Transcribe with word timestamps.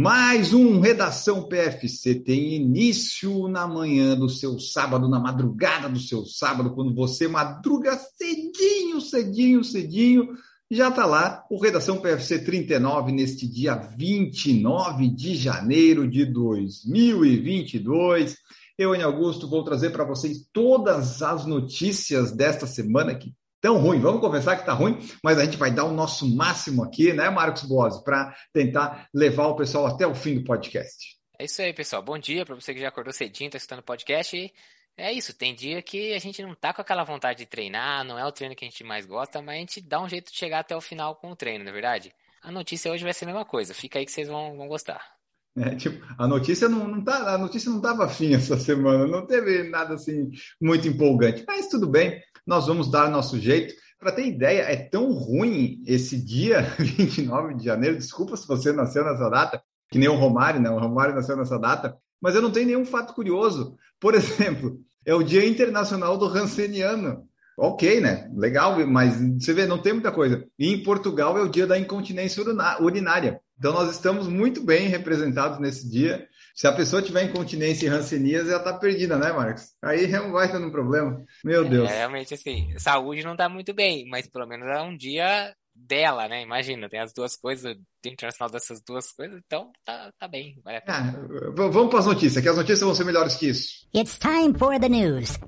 Mais 0.00 0.54
um 0.54 0.78
Redação 0.78 1.48
PFC 1.48 2.14
tem 2.14 2.54
início 2.54 3.48
na 3.48 3.66
manhã 3.66 4.14
do 4.14 4.28
seu 4.28 4.56
sábado, 4.60 5.08
na 5.08 5.18
madrugada 5.18 5.88
do 5.88 5.98
seu 5.98 6.24
sábado, 6.24 6.72
quando 6.72 6.94
você 6.94 7.26
madruga 7.26 7.98
cedinho, 8.16 9.00
cedinho, 9.00 9.64
cedinho. 9.64 10.28
Já 10.70 10.90
está 10.90 11.04
lá 11.04 11.44
o 11.50 11.60
Redação 11.60 11.98
PFC 11.98 12.44
39 12.44 13.10
neste 13.10 13.44
dia 13.44 13.74
29 13.74 15.08
de 15.08 15.34
janeiro 15.34 16.08
de 16.08 16.24
2022. 16.26 18.36
Eu, 18.78 18.94
em 18.94 19.02
Augusto, 19.02 19.50
vou 19.50 19.64
trazer 19.64 19.90
para 19.90 20.04
vocês 20.04 20.48
todas 20.52 21.22
as 21.22 21.44
notícias 21.44 22.30
desta 22.30 22.68
semana 22.68 23.16
que 23.16 23.34
tão 23.60 23.78
ruim. 23.78 24.00
Vamos 24.00 24.20
conversar 24.20 24.56
que 24.56 24.62
está 24.62 24.72
ruim, 24.72 24.98
mas 25.22 25.38
a 25.38 25.44
gente 25.44 25.56
vai 25.56 25.70
dar 25.70 25.84
o 25.84 25.92
nosso 25.92 26.28
máximo 26.36 26.84
aqui, 26.84 27.12
né, 27.12 27.30
Marcos 27.30 27.62
Boas, 27.62 27.98
para 28.02 28.34
tentar 28.52 29.08
levar 29.14 29.48
o 29.48 29.56
pessoal 29.56 29.86
até 29.86 30.06
o 30.06 30.14
fim 30.14 30.34
do 30.34 30.44
podcast. 30.44 31.16
É 31.38 31.44
isso 31.44 31.62
aí, 31.62 31.72
pessoal. 31.72 32.02
Bom 32.02 32.18
dia 32.18 32.44
para 32.44 32.54
você 32.54 32.74
que 32.74 32.80
já 32.80 32.88
acordou 32.88 33.12
cedinho, 33.12 33.48
está 33.48 33.58
escutando 33.58 33.80
o 33.80 33.84
podcast. 33.84 34.52
É 34.96 35.12
isso, 35.12 35.32
tem 35.32 35.54
dia 35.54 35.80
que 35.80 36.12
a 36.12 36.18
gente 36.18 36.42
não 36.42 36.56
tá 36.56 36.74
com 36.74 36.82
aquela 36.82 37.04
vontade 37.04 37.38
de 37.38 37.46
treinar, 37.46 38.04
não 38.04 38.18
é 38.18 38.26
o 38.26 38.32
treino 38.32 38.56
que 38.56 38.64
a 38.64 38.68
gente 38.68 38.82
mais 38.82 39.06
gosta, 39.06 39.40
mas 39.40 39.54
a 39.54 39.58
gente 39.58 39.80
dá 39.80 40.00
um 40.00 40.08
jeito 40.08 40.32
de 40.32 40.36
chegar 40.36 40.58
até 40.58 40.76
o 40.76 40.80
final 40.80 41.14
com 41.14 41.30
o 41.30 41.36
treino, 41.36 41.62
não 41.62 41.70
é 41.70 41.72
verdade? 41.72 42.12
A 42.42 42.50
notícia 42.50 42.90
hoje 42.90 43.04
vai 43.04 43.12
ser 43.12 43.24
a 43.24 43.28
mesma 43.28 43.44
coisa, 43.44 43.72
fica 43.72 44.00
aí 44.00 44.04
que 44.04 44.10
vocês 44.10 44.26
vão, 44.26 44.56
vão 44.56 44.66
gostar. 44.66 45.17
É, 45.60 45.74
tipo, 45.74 46.04
a 46.16 46.26
notícia 46.26 46.68
não, 46.68 46.86
não 46.86 47.02
tá, 47.02 47.34
a 47.34 47.38
notícia 47.38 47.70
não 47.70 47.78
estava 47.78 48.08
fim 48.08 48.34
essa 48.34 48.56
semana, 48.58 49.06
não 49.06 49.26
teve 49.26 49.68
nada 49.68 49.94
assim 49.94 50.30
muito 50.60 50.86
empolgante, 50.88 51.44
mas 51.46 51.68
tudo 51.68 51.88
bem, 51.88 52.20
nós 52.46 52.66
vamos 52.66 52.90
dar 52.90 53.10
nosso 53.10 53.38
jeito. 53.38 53.74
Para 53.98 54.12
ter 54.12 54.26
ideia, 54.26 54.62
é 54.62 54.76
tão 54.76 55.12
ruim 55.12 55.82
esse 55.86 56.24
dia 56.24 56.62
29 56.78 57.54
de 57.54 57.64
janeiro, 57.64 57.98
desculpa 57.98 58.36
se 58.36 58.46
você 58.46 58.72
nasceu 58.72 59.04
nessa 59.04 59.28
data, 59.28 59.60
que 59.90 59.98
nem 59.98 60.08
o 60.08 60.14
Romário, 60.14 60.60
né? 60.60 60.70
O 60.70 60.78
Romário 60.78 61.14
nasceu 61.14 61.36
nessa 61.36 61.58
data, 61.58 61.96
mas 62.20 62.34
eu 62.34 62.42
não 62.42 62.50
tenho 62.50 62.66
nenhum 62.66 62.84
fato 62.84 63.14
curioso. 63.14 63.76
Por 63.98 64.14
exemplo, 64.16 64.78
é 65.04 65.14
o 65.14 65.22
Dia 65.22 65.46
Internacional 65.46 66.16
do 66.16 66.28
Ranceniano. 66.28 67.26
Ok, 67.58 68.00
né? 68.00 68.30
Legal, 68.36 68.78
mas 68.86 69.20
você 69.20 69.52
vê, 69.52 69.66
não 69.66 69.82
tem 69.82 69.92
muita 69.92 70.12
coisa. 70.12 70.46
E 70.56 70.72
em 70.72 70.82
Portugal 70.82 71.36
é 71.36 71.42
o 71.42 71.48
dia 71.48 71.66
da 71.66 71.76
incontinência 71.76 72.40
urinária. 72.80 73.40
Então 73.58 73.72
nós 73.72 73.90
estamos 73.90 74.28
muito 74.28 74.62
bem 74.62 74.88
representados 74.88 75.58
nesse 75.58 75.90
dia. 75.90 76.28
Se 76.54 76.66
a 76.66 76.72
pessoa 76.72 77.02
tiver 77.02 77.24
incontinência 77.24 77.86
e 77.86 77.88
rancenias, 77.88 78.48
ela 78.48 78.58
está 78.58 78.72
perdida, 78.72 79.16
né, 79.16 79.32
Marcos? 79.32 79.72
Aí 79.82 80.06
vai 80.06 80.50
ter 80.50 80.58
um 80.58 80.70
problema. 80.70 81.24
Meu 81.44 81.64
Deus. 81.64 81.90
É, 81.90 81.98
realmente, 81.98 82.34
assim, 82.34 82.72
saúde 82.78 83.22
não 83.22 83.32
está 83.32 83.48
muito 83.48 83.74
bem, 83.74 84.08
mas 84.08 84.26
pelo 84.26 84.46
menos 84.46 84.66
é 84.68 84.80
um 84.80 84.96
dia 84.96 85.54
dela, 85.88 86.28
né? 86.28 86.42
Imagina, 86.42 86.88
tem 86.88 87.00
as 87.00 87.12
duas 87.12 87.34
coisas, 87.36 87.74
tem 88.02 88.12
internacional 88.12 88.50
dessas 88.50 88.80
duas 88.80 89.10
coisas, 89.10 89.40
então 89.44 89.72
tá, 89.84 90.12
tá 90.18 90.28
bem. 90.28 90.60
Ah, 90.86 91.14
vamos 91.56 91.88
para 91.88 92.00
as 92.00 92.06
notícias, 92.06 92.42
que 92.42 92.48
as 92.48 92.56
notícias 92.56 92.80
vão 92.80 92.94
ser 92.94 93.04
melhores 93.04 93.34
que 93.36 93.48
isso. 93.48 93.88
It's 93.94 94.18
time 94.18 94.56
for 94.58 94.78
the 94.78 94.88
news. 94.88 95.38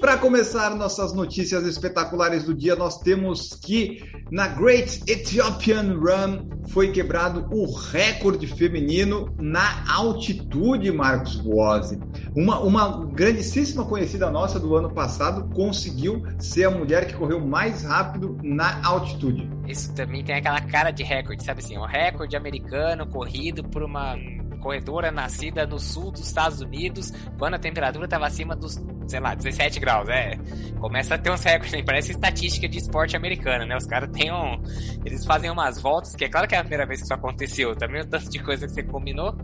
Para 0.00 0.18
começar 0.18 0.74
nossas 0.76 1.12
notícias 1.12 1.66
espetaculares 1.66 2.44
do 2.44 2.54
dia, 2.54 2.76
nós 2.76 2.98
temos 3.00 3.54
que 3.56 4.02
na 4.30 4.46
Great 4.46 5.02
Ethiopian 5.08 5.98
Run 5.98 6.48
foi 6.68 6.92
quebrado 6.92 7.48
o 7.50 7.66
recorde 7.76 8.46
feminino 8.46 9.34
na 9.38 9.84
altitude, 9.92 10.90
Marcos 10.92 11.36
Boazzi. 11.36 11.98
Uma, 12.36 12.60
uma 12.60 13.06
grandíssima 13.06 13.84
conhecida 13.84 14.30
nossa 14.30 14.60
do 14.60 14.76
ano 14.76 14.94
passado 14.94 15.52
conseguiu 15.54 16.22
ser 16.38 16.64
a 16.64 16.70
mulher 16.70 16.99
que 17.06 17.14
correu 17.14 17.40
mais 17.40 17.84
rápido 17.84 18.38
na 18.42 18.84
altitude. 18.84 19.48
Isso 19.66 19.94
também 19.94 20.24
tem 20.24 20.36
aquela 20.36 20.60
cara 20.60 20.90
de 20.90 21.02
recorde, 21.02 21.44
sabe 21.44 21.60
assim? 21.60 21.78
Um 21.78 21.86
recorde 21.86 22.36
americano 22.36 23.06
corrido 23.06 23.62
por 23.64 23.82
uma 23.82 24.16
corredora 24.60 25.10
nascida 25.10 25.66
no 25.66 25.78
sul 25.78 26.12
dos 26.12 26.20
Estados 26.20 26.60
Unidos, 26.60 27.12
quando 27.38 27.54
a 27.54 27.58
temperatura 27.58 28.04
estava 28.04 28.26
acima 28.26 28.54
dos, 28.54 28.78
sei 29.08 29.18
lá, 29.18 29.34
17 29.34 29.80
graus. 29.80 30.08
É, 30.08 30.38
começa 30.78 31.14
a 31.14 31.18
ter 31.18 31.30
uns 31.30 31.42
recordes, 31.42 31.82
parece 31.82 32.12
estatística 32.12 32.68
de 32.68 32.78
esporte 32.78 33.16
americano, 33.16 33.66
né? 33.66 33.76
Os 33.76 33.86
caras 33.86 34.10
têm 34.12 34.32
um. 34.32 34.62
Eles 35.04 35.24
fazem 35.24 35.50
umas 35.50 35.80
voltas, 35.80 36.14
que 36.14 36.24
é 36.24 36.28
claro 36.28 36.46
que 36.46 36.54
é 36.54 36.58
a 36.58 36.62
primeira 36.62 36.86
vez 36.86 37.00
que 37.00 37.04
isso 37.04 37.14
aconteceu, 37.14 37.74
também 37.74 38.02
o 38.02 38.06
tanto 38.06 38.30
de 38.30 38.38
coisa 38.38 38.66
que 38.66 38.72
você 38.72 38.82
combinou. 38.82 39.36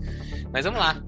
Mas 0.52 0.64
vamos 0.64 0.78
lá. 0.78 1.02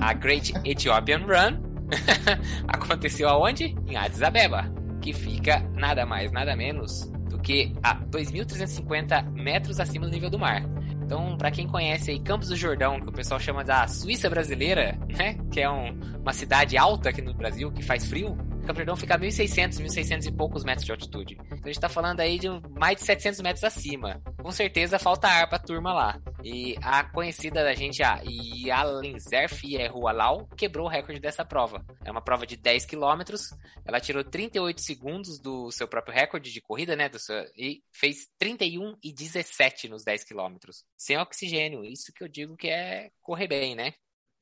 A 0.00 0.12
Great 0.14 0.52
Ethiopian 0.64 1.20
Run 1.20 1.60
aconteceu 2.66 3.28
aonde? 3.28 3.76
Em 3.86 3.96
Addis 3.96 4.22
Abeba, 4.22 4.72
que 5.00 5.12
fica 5.12 5.60
nada 5.74 6.04
mais, 6.04 6.30
nada 6.30 6.54
menos 6.54 7.10
do 7.28 7.38
que 7.38 7.72
a 7.82 7.96
2.350 7.96 9.30
metros 9.32 9.80
acima 9.80 10.06
do 10.06 10.12
nível 10.12 10.30
do 10.30 10.38
mar. 10.38 10.62
Então, 11.02 11.36
para 11.36 11.50
quem 11.50 11.66
conhece 11.66 12.12
aí 12.12 12.20
Campos 12.20 12.48
do 12.48 12.56
Jordão, 12.56 13.00
que 13.00 13.08
o 13.08 13.12
pessoal 13.12 13.40
chama 13.40 13.64
da 13.64 13.88
Suíça 13.88 14.30
brasileira, 14.30 14.96
né? 15.08 15.36
Que 15.50 15.60
é 15.60 15.68
um, 15.68 15.98
uma 16.20 16.32
cidade 16.32 16.76
alta 16.76 17.08
aqui 17.08 17.20
no 17.20 17.34
Brasil, 17.34 17.72
que 17.72 17.82
faz 17.82 18.06
frio. 18.06 18.36
Campos 18.36 18.74
do 18.74 18.76
Jordão 18.76 18.96
fica 18.96 19.16
a 19.16 19.18
1.600, 19.18 19.80
1.600 19.80 20.26
e 20.26 20.30
poucos 20.30 20.62
metros 20.62 20.84
de 20.84 20.92
altitude. 20.92 21.36
Então 21.46 21.58
a 21.64 21.66
gente 21.66 21.80
tá 21.80 21.88
falando 21.88 22.20
aí 22.20 22.38
de 22.38 22.48
mais 22.78 22.96
de 22.96 23.04
700 23.04 23.40
metros 23.40 23.64
acima. 23.64 24.22
Com 24.40 24.52
certeza 24.52 25.00
falta 25.00 25.26
ar 25.26 25.48
pra 25.48 25.58
turma 25.58 25.92
lá. 25.92 26.20
E 26.42 26.76
a 26.82 27.04
conhecida 27.04 27.62
da 27.62 27.74
gente, 27.74 28.02
a 28.02 28.20
Yalinzerf 28.24 29.66
Yehualau, 29.66 30.48
quebrou 30.56 30.86
o 30.86 30.88
recorde 30.88 31.20
dessa 31.20 31.44
prova. 31.44 31.84
É 32.04 32.10
uma 32.10 32.22
prova 32.22 32.46
de 32.46 32.56
10 32.56 32.86
quilômetros. 32.86 33.50
Ela 33.84 34.00
tirou 34.00 34.24
38 34.24 34.80
segundos 34.80 35.38
do 35.38 35.70
seu 35.70 35.86
próprio 35.86 36.14
recorde 36.14 36.52
de 36.52 36.60
corrida, 36.60 36.96
né? 36.96 37.10
Seu, 37.18 37.36
e 37.56 37.82
fez 37.92 38.28
31 38.38 38.96
e 39.02 39.12
17 39.12 39.88
nos 39.88 40.02
10 40.02 40.24
quilômetros. 40.24 40.84
Sem 40.96 41.18
oxigênio. 41.18 41.84
Isso 41.84 42.12
que 42.14 42.24
eu 42.24 42.28
digo 42.28 42.56
que 42.56 42.68
é 42.68 43.10
correr 43.20 43.48
bem, 43.48 43.74
né? 43.74 43.92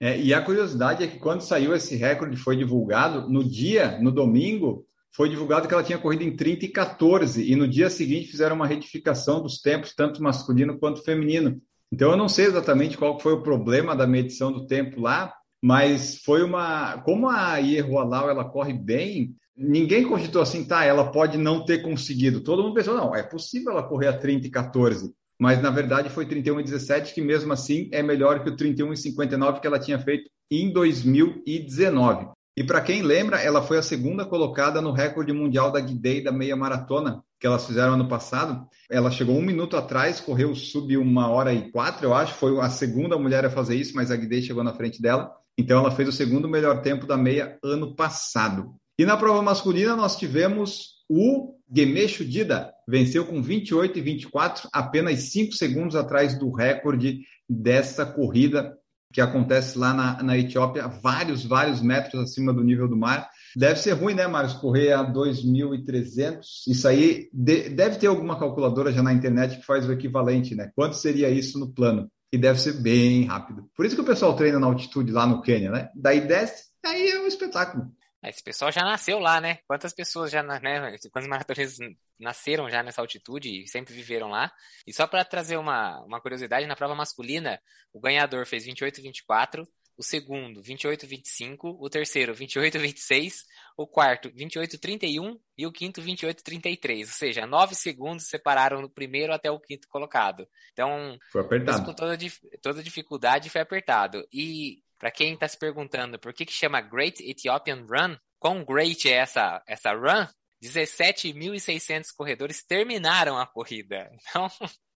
É, 0.01 0.17
e 0.17 0.33
a 0.33 0.41
curiosidade 0.41 1.03
é 1.03 1.09
que 1.09 1.19
quando 1.19 1.41
saiu 1.41 1.75
esse 1.75 1.97
recorde 1.97 2.37
foi 2.37 2.57
divulgado, 2.57 3.29
no 3.29 3.43
dia, 3.43 3.99
no 4.01 4.13
domingo, 4.13 4.87
foi 5.11 5.29
divulgado 5.29 5.67
que 5.67 5.75
ela 5.75 5.83
tinha 5.83 5.99
corrido 5.99 6.23
em 6.23 6.37
30 6.37 6.67
e 6.67 6.69
14, 6.69 7.51
e 7.51 7.57
no 7.57 7.67
dia 7.67 7.91
seguinte 7.91 8.31
fizeram 8.31 8.55
uma 8.55 8.69
retificação 8.69 9.43
dos 9.43 9.61
tempos, 9.61 9.93
tanto 9.93 10.23
masculino 10.23 10.79
quanto 10.79 11.03
feminino. 11.03 11.61
Então 11.93 12.11
eu 12.11 12.17
não 12.17 12.29
sei 12.29 12.47
exatamente 12.47 12.99
qual 12.99 13.19
foi 13.19 13.33
o 13.33 13.43
problema 13.43 13.97
da 13.97 14.07
medição 14.07 14.53
do 14.53 14.67
tempo 14.67 15.01
lá, 15.01 15.33
mas 15.63 16.19
foi 16.25 16.43
uma. 16.43 16.99
Como 17.03 17.29
a 17.29 17.57
Ierroalau 17.59 18.29
ela 18.29 18.45
corre 18.45 18.73
bem, 18.73 19.35
ninguém 19.57 20.07
cogitou 20.07 20.43
assim, 20.43 20.65
tá, 20.65 20.85
ela 20.85 21.11
pode 21.11 21.39
não 21.39 21.65
ter 21.65 21.83
conseguido. 21.83 22.43
Todo 22.43 22.63
mundo 22.63 22.75
pensou, 22.75 22.95
não, 22.95 23.15
é 23.15 23.23
possível 23.23 23.73
ela 23.73 23.89
correr 23.89 24.09
a 24.09 24.19
30 24.19 24.47
e 24.47 24.51
14 24.51 25.13
mas 25.39 25.63
na 25.63 25.71
verdade 25.71 26.11
foi 26.11 26.27
31 26.27 26.61
e 26.61 26.65
17, 26.65 27.15
que 27.15 27.23
mesmo 27.23 27.53
assim 27.53 27.89
é 27.93 28.03
melhor 28.03 28.43
que 28.43 28.51
o 28.51 28.57
31 28.57 28.93
e 28.93 28.97
59 28.97 29.61
que 29.61 29.67
ela 29.67 29.79
tinha 29.79 29.99
feito 29.99 30.29
em 30.51 30.73
2019. 30.73 32.29
E 32.57 32.65
para 32.65 32.81
quem 32.81 33.03
lembra, 33.03 33.41
ela 33.41 33.63
foi 33.63 33.79
a 33.79 33.83
segunda 33.83 34.25
colocada 34.27 34.81
no 34.81 34.91
recorde 34.91 35.33
mundial 35.33 35.71
da 35.71 35.79
Guidei 35.79 36.25
da 36.25 36.33
meia 36.33 36.57
maratona, 36.57 37.23
que 37.39 37.47
elas 37.47 37.67
fizeram 37.67 37.95
ano 37.95 38.09
passado. 38.09 38.67
Ela 38.91 39.11
chegou 39.11 39.37
um 39.37 39.43
minuto 39.43 39.77
atrás, 39.77 40.21
correu 40.21 40.55
sub 40.55 40.97
uma 40.97 41.29
hora 41.29 41.53
e 41.53 41.71
quatro, 41.71 42.07
eu 42.07 42.15
acho. 42.15 42.35
Foi 42.35 42.59
a 42.61 42.71
segunda 42.71 43.19
mulher 43.19 43.45
a 43.45 43.51
fazer 43.51 43.77
isso, 43.77 43.95
mas 43.95 44.11
a 44.11 44.17
Guidei 44.17 44.43
chegou 44.43 44.65
na 44.65 44.75
frente 44.75 45.01
dela. 45.01 45.31
Então 45.57 45.79
ela 45.81 45.91
fez 45.91 46.09
o 46.09 46.13
segundo 46.13 46.49
melhor 46.49 46.83
tempo 46.83 47.07
da 47.07 47.17
meia 47.17 47.59
ano 47.63 47.95
passado. 47.95 48.75
E 48.99 49.05
na 49.05 49.17
prova 49.17 49.43
masculina 49.43 49.95
nós 49.95 50.17
tivemos 50.17 50.99
o 51.09 51.55
Gemesho 51.73 52.25
Dida, 52.25 52.73
venceu 52.87 53.25
com 53.27 53.43
28 53.43 53.99
e 53.99 54.03
24, 54.03 54.69
apenas 54.73 55.21
5 55.31 55.53
segundos 55.53 55.95
atrás 55.95 56.39
do 56.39 56.51
recorde 56.51 57.21
dessa 57.49 58.05
corrida 58.05 58.77
que 59.19 59.23
acontece 59.23 59.77
lá 59.77 59.93
na, 59.93 60.23
na 60.23 60.39
Etiópia, 60.39 60.87
vários, 60.87 61.45
vários 61.45 61.83
metros 61.83 62.23
acima 62.23 62.53
do 62.53 62.63
nível 62.63 62.87
do 62.87 62.97
mar. 62.97 63.29
Deve 63.57 63.81
ser 63.81 63.95
ruim, 63.95 64.15
né, 64.15 64.29
Marcos, 64.29 64.55
correr 64.55 64.93
a 64.93 65.03
2.300. 65.03 66.41
Isso 66.69 66.87
aí 66.87 67.29
de, 67.33 67.69
deve 67.69 67.97
ter 67.97 68.07
alguma 68.07 68.39
calculadora 68.39 68.93
já 68.93 69.03
na 69.03 69.13
internet 69.13 69.57
que 69.57 69.67
faz 69.67 69.89
o 69.89 69.93
equivalente, 69.93 70.55
né? 70.55 70.71
Quanto 70.73 70.95
seria 70.95 71.29
isso 71.29 71.59
no 71.59 71.75
plano? 71.75 72.09
E 72.33 72.39
deve 72.39 72.61
ser 72.61 72.75
bem 72.75 73.25
rápido. 73.25 73.69
Por 73.77 73.85
isso 73.85 73.97
que 73.97 74.03
o 74.03 74.07
pessoal 74.07 74.37
treina 74.37 74.61
na 74.61 74.69
altitude 74.69 75.11
lá 75.11 75.27
no 75.27 75.43
Quênia, 75.43 75.73
né? 75.73 75.89
Daí 75.97 76.21
desce, 76.21 76.67
aí 76.87 77.09
é 77.09 77.19
um 77.19 77.27
espetáculo. 77.27 77.87
Esse 78.23 78.43
pessoal 78.43 78.73
já 78.73 78.83
nasceu 78.83 79.19
lá, 79.19 79.41
né? 79.41 79.59
Quantas 79.67 79.93
pessoas 79.93 80.31
já, 80.31 80.43
né? 80.43 80.97
Quantos 81.13 81.29
maratonistas 81.29 81.79
nasceram 82.19 82.69
já 82.69 82.83
nessa 82.83 83.01
altitude 83.01 83.63
e 83.63 83.69
sempre 83.69 83.95
viveram 83.95 84.29
lá? 84.29 84.53
E 84.87 84.93
só 84.93 85.07
para 85.07 85.25
trazer 85.25 85.57
uma, 85.57 86.01
uma 86.05 86.21
curiosidade, 86.21 86.67
na 86.67 86.75
prova 86.75 86.97
masculina, 86.97 87.61
o 87.93 88.01
ganhador 88.01 88.45
fez 88.45 88.65
28 88.65 88.99
e 88.99 89.03
24, 89.03 89.69
o 89.99 90.03
segundo 90.03 90.63
28,25, 90.63 91.77
o 91.79 91.91
terceiro 91.91 92.33
28,26, 92.33 93.45
o 93.77 93.87
quarto 93.87 94.31
28,31 94.31 95.37
e 95.57 95.67
o 95.67 95.73
quinto 95.73 96.01
28,33. 96.01 97.01
Ou 97.01 97.07
seja, 97.07 97.47
nove 97.47 97.75
segundos 97.75 98.29
separaram 98.29 98.81
do 98.81 98.89
primeiro 98.89 99.33
até 99.33 99.51
o 99.51 99.59
quinto 99.59 99.89
colocado. 99.89 100.49
Então, 100.73 101.19
foi 101.33 101.41
apertado. 101.41 101.85
com 101.85 101.93
toda, 101.93 102.17
toda 102.63 102.83
dificuldade 102.83 103.51
foi 103.51 103.61
apertado. 103.61 104.27
E 104.33 104.83
para 104.99 105.11
quem 105.11 105.35
está 105.35 105.47
se 105.47 105.59
perguntando 105.59 106.19
por 106.19 106.33
que, 106.33 106.45
que 106.45 106.53
chama 106.53 106.81
Great 106.81 107.23
Ethiopian 107.23 107.87
Run, 107.89 108.17
quão 108.39 108.65
great 108.65 109.09
é 109.09 109.13
essa, 109.13 109.63
essa 109.67 109.93
run? 109.93 110.27
17.600 110.63 112.09
corredores 112.17 112.65
terminaram 112.65 113.39
a 113.39 113.47
corrida. 113.47 114.11
Então, 114.29 114.49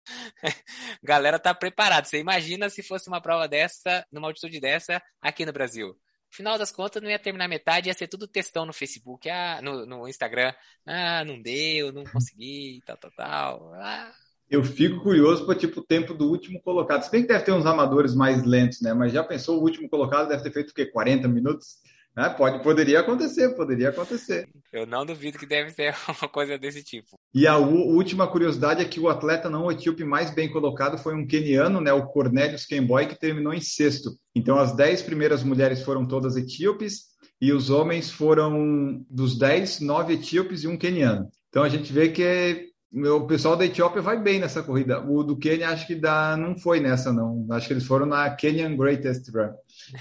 galera 1.02 1.38
tá 1.38 1.54
preparada. 1.54 2.06
Você 2.06 2.18
imagina 2.18 2.68
se 2.68 2.82
fosse 2.82 3.08
uma 3.08 3.20
prova 3.20 3.46
dessa, 3.46 4.04
numa 4.10 4.26
altitude 4.26 4.58
dessa, 4.58 5.00
aqui 5.20 5.46
no 5.46 5.52
Brasil. 5.52 5.96
Final 6.28 6.58
das 6.58 6.72
contas, 6.72 7.00
não 7.02 7.10
ia 7.10 7.18
terminar 7.18 7.46
metade, 7.46 7.88
ia 7.88 7.94
ser 7.94 8.08
tudo 8.08 8.26
textão 8.26 8.66
no 8.66 8.72
Facebook, 8.72 9.28
ah, 9.30 9.60
no, 9.62 9.86
no 9.86 10.08
Instagram. 10.08 10.52
Ah, 10.84 11.24
não 11.24 11.40
deu, 11.40 11.92
não 11.92 12.04
consegui, 12.04 12.82
tal, 12.84 12.96
tal, 12.96 13.10
tal. 13.12 13.74
Ah. 13.74 14.12
Eu 14.52 14.62
fico 14.62 15.00
curioso 15.00 15.46
para 15.46 15.54
tipo 15.54 15.80
o 15.80 15.82
tempo 15.82 16.12
do 16.12 16.28
último 16.28 16.60
colocado. 16.60 17.02
Se 17.02 17.10
bem 17.10 17.22
que 17.22 17.28
deve 17.28 17.42
ter 17.42 17.52
uns 17.52 17.64
amadores 17.64 18.14
mais 18.14 18.44
lentos, 18.44 18.82
né? 18.82 18.92
Mas 18.92 19.10
já 19.10 19.24
pensou 19.24 19.58
o 19.58 19.62
último 19.62 19.88
colocado 19.88 20.28
deve 20.28 20.42
ter 20.42 20.52
feito 20.52 20.72
o 20.72 20.74
quê? 20.74 20.84
40 20.84 21.26
minutos? 21.26 21.76
Ah, 22.14 22.28
pode, 22.28 22.62
poderia 22.62 23.00
acontecer, 23.00 23.56
poderia 23.56 23.88
acontecer. 23.88 24.46
Eu 24.70 24.86
não 24.86 25.06
duvido 25.06 25.38
que 25.38 25.46
deve 25.46 25.70
ser 25.70 25.94
uma 26.20 26.28
coisa 26.28 26.58
desse 26.58 26.84
tipo. 26.84 27.18
E 27.34 27.46
a 27.46 27.56
última 27.56 28.28
curiosidade 28.28 28.82
é 28.82 28.84
que 28.84 29.00
o 29.00 29.08
atleta 29.08 29.48
não 29.48 29.72
etíope 29.72 30.04
mais 30.04 30.30
bem 30.30 30.52
colocado 30.52 30.98
foi 30.98 31.14
um 31.14 31.26
queniano, 31.26 31.80
né, 31.80 31.90
o 31.90 32.06
Cornelius 32.08 32.66
Kemboy, 32.66 33.06
que 33.06 33.18
terminou 33.18 33.54
em 33.54 33.60
sexto. 33.62 34.10
Então, 34.34 34.58
as 34.58 34.76
dez 34.76 35.00
primeiras 35.00 35.42
mulheres 35.42 35.82
foram 35.82 36.06
todas 36.06 36.36
etíopes 36.36 37.04
e 37.40 37.54
os 37.54 37.70
homens 37.70 38.10
foram 38.10 39.02
dos 39.08 39.38
dez, 39.38 39.80
nove 39.80 40.12
etíopes 40.12 40.62
e 40.62 40.68
um 40.68 40.76
queniano. 40.76 41.26
Então, 41.48 41.62
a 41.62 41.70
gente 41.70 41.90
vê 41.90 42.10
que 42.10 42.70
o 42.94 43.26
pessoal 43.26 43.56
da 43.56 43.64
Etiópia 43.64 44.02
vai 44.02 44.20
bem 44.20 44.38
nessa 44.38 44.62
corrida. 44.62 45.00
O 45.00 45.22
do 45.22 45.36
Quênia 45.36 45.70
acho 45.70 45.86
que 45.86 45.94
dá, 45.94 46.36
não 46.36 46.58
foi 46.58 46.78
nessa, 46.78 47.10
não. 47.10 47.46
Acho 47.50 47.66
que 47.66 47.72
eles 47.72 47.86
foram 47.86 48.04
na 48.04 48.28
Kenyan 48.30 48.76
Greatest 48.76 49.30
Run. 49.34 49.52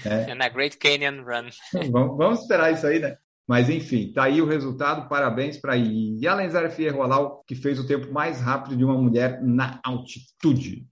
É. 0.04 0.34
na 0.36 0.48
Great 0.50 0.76
Canyon 0.76 1.22
Run. 1.24 1.48
vamos, 1.90 2.18
vamos, 2.18 2.40
esperar 2.40 2.70
isso 2.70 2.86
aí, 2.86 2.98
né? 2.98 3.16
Mas 3.48 3.70
enfim, 3.70 4.12
tá 4.12 4.24
aí 4.24 4.42
o 4.42 4.46
resultado. 4.46 5.08
Parabéns 5.08 5.56
para 5.56 5.74
Yalenzar 5.74 6.70
Fierro 6.70 7.02
Alau, 7.02 7.42
que 7.46 7.54
fez 7.54 7.78
o 7.78 7.86
tempo 7.86 8.12
mais 8.12 8.40
rápido 8.40 8.76
de 8.76 8.84
uma 8.84 8.94
mulher 8.94 9.42
na 9.42 9.80
altitude. 9.82 10.86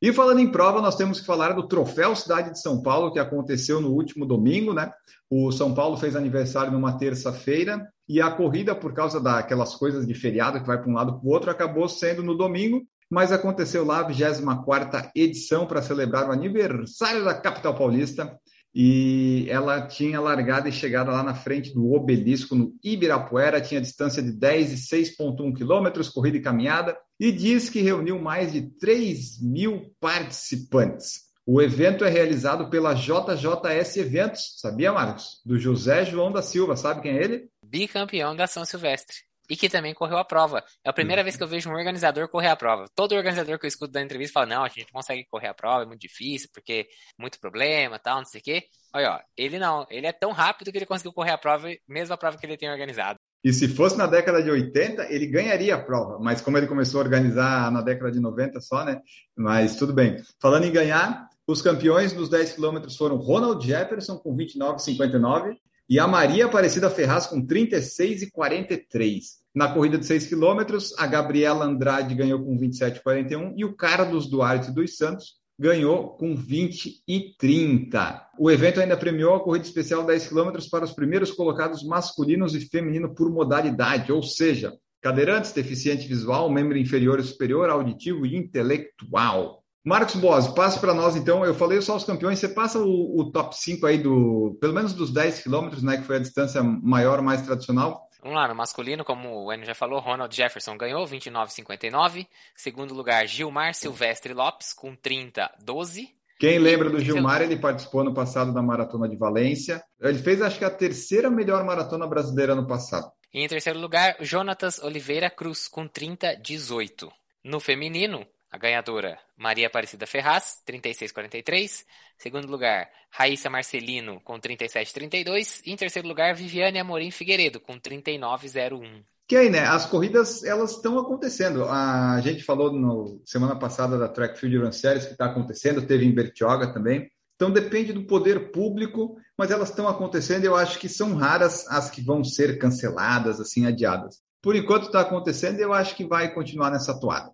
E 0.00 0.12
falando 0.12 0.38
em 0.38 0.52
prova, 0.52 0.80
nós 0.80 0.96
temos 0.96 1.18
que 1.18 1.26
falar 1.26 1.54
do 1.54 1.66
Troféu 1.66 2.14
Cidade 2.14 2.52
de 2.52 2.60
São 2.60 2.82
Paulo, 2.82 3.12
que 3.12 3.18
aconteceu 3.18 3.80
no 3.80 3.90
último 3.90 4.26
domingo, 4.26 4.72
né? 4.72 4.92
O 5.28 5.50
São 5.50 5.74
Paulo 5.74 5.96
fez 5.96 6.14
aniversário 6.14 6.70
numa 6.70 6.96
terça-feira 6.96 7.84
e 8.08 8.20
a 8.20 8.30
corrida, 8.30 8.74
por 8.74 8.94
causa 8.94 9.20
daquelas 9.20 9.74
coisas 9.74 10.06
de 10.06 10.14
feriado 10.14 10.60
que 10.60 10.66
vai 10.66 10.80
para 10.80 10.90
um 10.90 10.94
lado 10.94 11.18
para 11.18 11.28
o 11.28 11.30
outro, 11.30 11.50
acabou 11.50 11.88
sendo 11.88 12.22
no 12.22 12.36
domingo 12.36 12.86
mas 13.10 13.32
aconteceu 13.32 13.84
lá 13.84 14.00
a 14.00 14.02
24 14.02 15.10
edição 15.14 15.66
para 15.66 15.82
celebrar 15.82 16.28
o 16.28 16.32
aniversário 16.32 17.24
da 17.24 17.34
capital 17.34 17.74
paulista 17.74 18.38
e 18.74 19.46
ela 19.48 19.86
tinha 19.86 20.20
largada 20.20 20.68
e 20.68 20.72
chegada 20.72 21.10
lá 21.10 21.22
na 21.22 21.34
frente 21.34 21.72
do 21.72 21.92
obelisco 21.92 22.54
no 22.54 22.74
Ibirapuera, 22.84 23.62
tinha 23.62 23.80
distância 23.80 24.22
de 24.22 24.30
10 24.30 24.72
e 24.72 24.96
6,1 24.96 25.56
quilômetros, 25.56 26.10
corrida 26.10 26.36
e 26.36 26.42
caminhada, 26.42 26.96
e 27.18 27.32
diz 27.32 27.70
que 27.70 27.80
reuniu 27.80 28.20
mais 28.20 28.52
de 28.52 28.62
3 28.78 29.42
mil 29.42 29.94
participantes. 29.98 31.28
O 31.46 31.62
evento 31.62 32.04
é 32.04 32.10
realizado 32.10 32.68
pela 32.68 32.92
JJS 32.92 33.96
Eventos, 33.96 34.54
sabia, 34.58 34.92
Marcos? 34.92 35.40
Do 35.46 35.58
José 35.58 36.04
João 36.04 36.30
da 36.30 36.42
Silva, 36.42 36.76
sabe 36.76 37.00
quem 37.00 37.12
é 37.12 37.24
ele? 37.24 37.48
Bicampeão 37.68 38.34
da 38.34 38.46
São 38.46 38.64
Silvestre 38.64 39.28
e 39.48 39.56
que 39.56 39.68
também 39.68 39.94
correu 39.94 40.18
a 40.18 40.24
prova. 40.24 40.62
É 40.84 40.90
a 40.90 40.92
primeira 40.92 41.22
vez 41.22 41.36
que 41.36 41.42
eu 41.42 41.48
vejo 41.48 41.70
um 41.70 41.74
organizador 41.74 42.28
correr 42.28 42.48
a 42.48 42.56
prova. 42.56 42.86
Todo 42.94 43.14
organizador 43.14 43.58
que 43.58 43.64
eu 43.64 43.68
escuto 43.68 43.92
da 43.92 44.02
entrevista 44.02 44.34
fala: 44.34 44.46
não, 44.46 44.64
a 44.64 44.68
gente 44.68 44.86
não 44.92 45.00
consegue 45.00 45.26
correr 45.30 45.48
a 45.48 45.54
prova, 45.54 45.82
é 45.82 45.86
muito 45.86 46.00
difícil, 46.00 46.48
porque 46.52 46.86
muito 47.18 47.40
problema, 47.40 47.98
tal, 47.98 48.18
não 48.18 48.26
sei 48.26 48.40
o 48.40 48.44
quê. 48.44 48.64
Olha, 48.94 49.12
ó, 49.12 49.20
ele 49.36 49.58
não, 49.58 49.86
ele 49.90 50.06
é 50.06 50.12
tão 50.12 50.32
rápido 50.32 50.70
que 50.70 50.78
ele 50.78 50.86
conseguiu 50.86 51.12
correr 51.12 51.32
a 51.32 51.38
prova, 51.38 51.68
mesmo 51.88 52.14
a 52.14 52.18
prova 52.18 52.36
que 52.36 52.44
ele 52.44 52.56
tem 52.56 52.70
organizado. 52.70 53.18
E 53.44 53.52
se 53.52 53.68
fosse 53.68 53.96
na 53.96 54.06
década 54.06 54.42
de 54.42 54.50
80, 54.50 55.12
ele 55.12 55.26
ganharia 55.26 55.76
a 55.76 55.82
prova, 55.82 56.18
mas 56.18 56.40
como 56.40 56.58
ele 56.58 56.66
começou 56.66 57.00
a 57.00 57.04
organizar 57.04 57.70
na 57.70 57.80
década 57.80 58.10
de 58.10 58.18
90 58.18 58.60
só, 58.60 58.84
né? 58.84 59.00
Mas 59.36 59.76
tudo 59.76 59.92
bem. 59.92 60.20
Falando 60.40 60.64
em 60.64 60.72
ganhar, 60.72 61.28
os 61.46 61.62
campeões 61.62 62.12
dos 62.12 62.28
10 62.28 62.54
quilômetros 62.54 62.96
foram 62.96 63.16
Ronald 63.16 63.64
Jefferson 63.64 64.18
com 64.18 64.36
29,59 64.36 65.56
e 65.88 65.98
a 65.98 66.06
Maria 66.06 66.46
Aparecida 66.46 66.90
Ferraz 66.90 67.26
com 67.26 67.44
36 67.44 68.22
e 68.22 68.30
43. 68.30 69.38
Na 69.54 69.72
corrida 69.72 69.96
de 69.96 70.04
6 70.04 70.26
quilômetros, 70.26 70.92
a 70.98 71.06
Gabriela 71.06 71.64
Andrade 71.64 72.14
ganhou 72.14 72.44
com 72.44 72.58
27 72.58 72.98
e 72.98 73.02
41 73.02 73.54
e 73.56 73.64
o 73.64 73.74
Carlos 73.74 74.28
Duarte 74.28 74.70
dos 74.70 74.96
Santos 74.96 75.38
ganhou 75.58 76.10
com 76.10 76.36
20 76.36 77.02
e 77.08 77.34
30. 77.36 78.28
O 78.38 78.50
evento 78.50 78.80
ainda 78.80 78.96
premiou 78.96 79.34
a 79.34 79.40
corrida 79.42 79.64
especial 79.64 80.04
10 80.04 80.28
quilômetros 80.28 80.68
para 80.68 80.84
os 80.84 80.92
primeiros 80.92 81.32
colocados 81.32 81.82
masculinos 81.82 82.54
e 82.54 82.60
feminino 82.60 83.14
por 83.14 83.30
modalidade, 83.30 84.12
ou 84.12 84.22
seja, 84.22 84.72
cadeirantes, 85.02 85.52
deficiente 85.52 86.06
visual, 86.06 86.48
membro 86.50 86.78
inferior 86.78 87.18
e 87.18 87.24
superior, 87.24 87.70
auditivo 87.70 88.24
e 88.24 88.36
intelectual. 88.36 89.64
Marcos 89.88 90.16
Boas, 90.16 90.46
passe 90.48 90.78
para 90.78 90.92
nós 90.92 91.16
então. 91.16 91.46
Eu 91.46 91.54
falei 91.54 91.80
só 91.80 91.96
os 91.96 92.04
campeões, 92.04 92.38
você 92.38 92.46
passa 92.46 92.78
o, 92.78 93.20
o, 93.20 93.32
top 93.32 93.56
5 93.56 93.86
aí 93.86 93.96
do, 93.96 94.54
pelo 94.60 94.74
menos 94.74 94.92
dos 94.92 95.10
10 95.10 95.42
quilômetros, 95.42 95.82
né, 95.82 95.96
que 95.96 96.02
foi 96.02 96.16
a 96.16 96.20
distância 96.20 96.62
maior, 96.62 97.22
mais 97.22 97.40
tradicional. 97.40 98.06
Vamos 98.22 98.36
lá, 98.36 98.46
no 98.46 98.54
masculino, 98.54 99.02
como 99.02 99.46
o 99.46 99.50
Enio 99.50 99.64
já 99.64 99.74
falou, 99.74 99.98
Ronald 99.98 100.36
Jefferson 100.36 100.76
ganhou 100.76 101.06
29,59. 101.06 102.26
Segundo 102.54 102.92
lugar, 102.92 103.26
Gilmar 103.26 103.72
Silvestre 103.72 104.34
Lopes 104.34 104.74
com 104.74 104.94
30,12. 104.94 106.08
Quem 106.38 106.58
lembra 106.58 106.90
do 106.90 107.00
Gilmar, 107.00 107.40
ele 107.40 107.56
participou 107.56 108.04
no 108.04 108.12
passado 108.12 108.52
da 108.52 108.60
Maratona 108.60 109.08
de 109.08 109.16
Valência. 109.16 109.82
Ele 110.02 110.18
fez, 110.18 110.42
acho 110.42 110.58
que, 110.58 110.66
a 110.66 110.70
terceira 110.70 111.30
melhor 111.30 111.64
maratona 111.64 112.06
brasileira 112.06 112.54
no 112.54 112.66
passado. 112.66 113.10
E 113.32 113.42
em 113.42 113.48
terceiro 113.48 113.78
lugar, 113.78 114.16
Jonatas 114.20 114.78
Oliveira 114.80 115.30
Cruz 115.30 115.66
com 115.66 115.88
30,18. 115.88 117.08
No 117.42 117.58
feminino, 117.58 118.26
a 118.50 118.58
ganhadora, 118.58 119.18
Maria 119.36 119.66
Aparecida 119.66 120.06
Ferraz, 120.06 120.62
36,43. 120.66 121.84
Segundo 122.16 122.50
lugar, 122.50 122.90
Raíssa 123.10 123.50
Marcelino, 123.50 124.20
com 124.20 124.38
37,32. 124.40 125.62
E 125.64 125.72
em 125.72 125.76
terceiro 125.76 126.08
lugar, 126.08 126.34
Viviane 126.34 126.78
Amorim 126.78 127.10
Figueiredo, 127.10 127.60
com 127.60 127.78
39,01. 127.78 129.04
Que 129.28 129.36
aí, 129.36 129.50
né? 129.50 129.60
As 129.60 129.84
corridas, 129.84 130.42
elas 130.42 130.72
estão 130.72 130.98
acontecendo. 130.98 131.64
A 131.64 132.18
gente 132.22 132.42
falou 132.42 132.72
no 132.72 133.20
semana 133.26 133.58
passada 133.58 133.98
da 133.98 134.08
Track 134.08 134.38
Field 134.38 134.56
Run 134.56 134.72
Series 134.72 135.04
que 135.04 135.12
está 135.12 135.26
acontecendo, 135.26 135.86
teve 135.86 136.06
em 136.06 136.14
Bertioga 136.14 136.72
também. 136.72 137.10
Então 137.36 137.50
depende 137.50 137.92
do 137.92 138.04
poder 138.04 138.50
público, 138.50 139.16
mas 139.36 139.50
elas 139.50 139.68
estão 139.68 139.86
acontecendo 139.86 140.44
eu 140.44 140.56
acho 140.56 140.78
que 140.78 140.88
são 140.88 141.14
raras 141.14 141.68
as 141.68 141.90
que 141.90 142.00
vão 142.00 142.24
ser 142.24 142.58
canceladas, 142.58 143.38
assim, 143.38 143.66
adiadas. 143.66 144.20
Por 144.42 144.56
enquanto 144.56 144.86
está 144.86 145.02
acontecendo 145.02 145.60
eu 145.60 145.74
acho 145.74 145.94
que 145.94 146.06
vai 146.06 146.32
continuar 146.32 146.70
nessa 146.70 146.98
toada. 146.98 147.30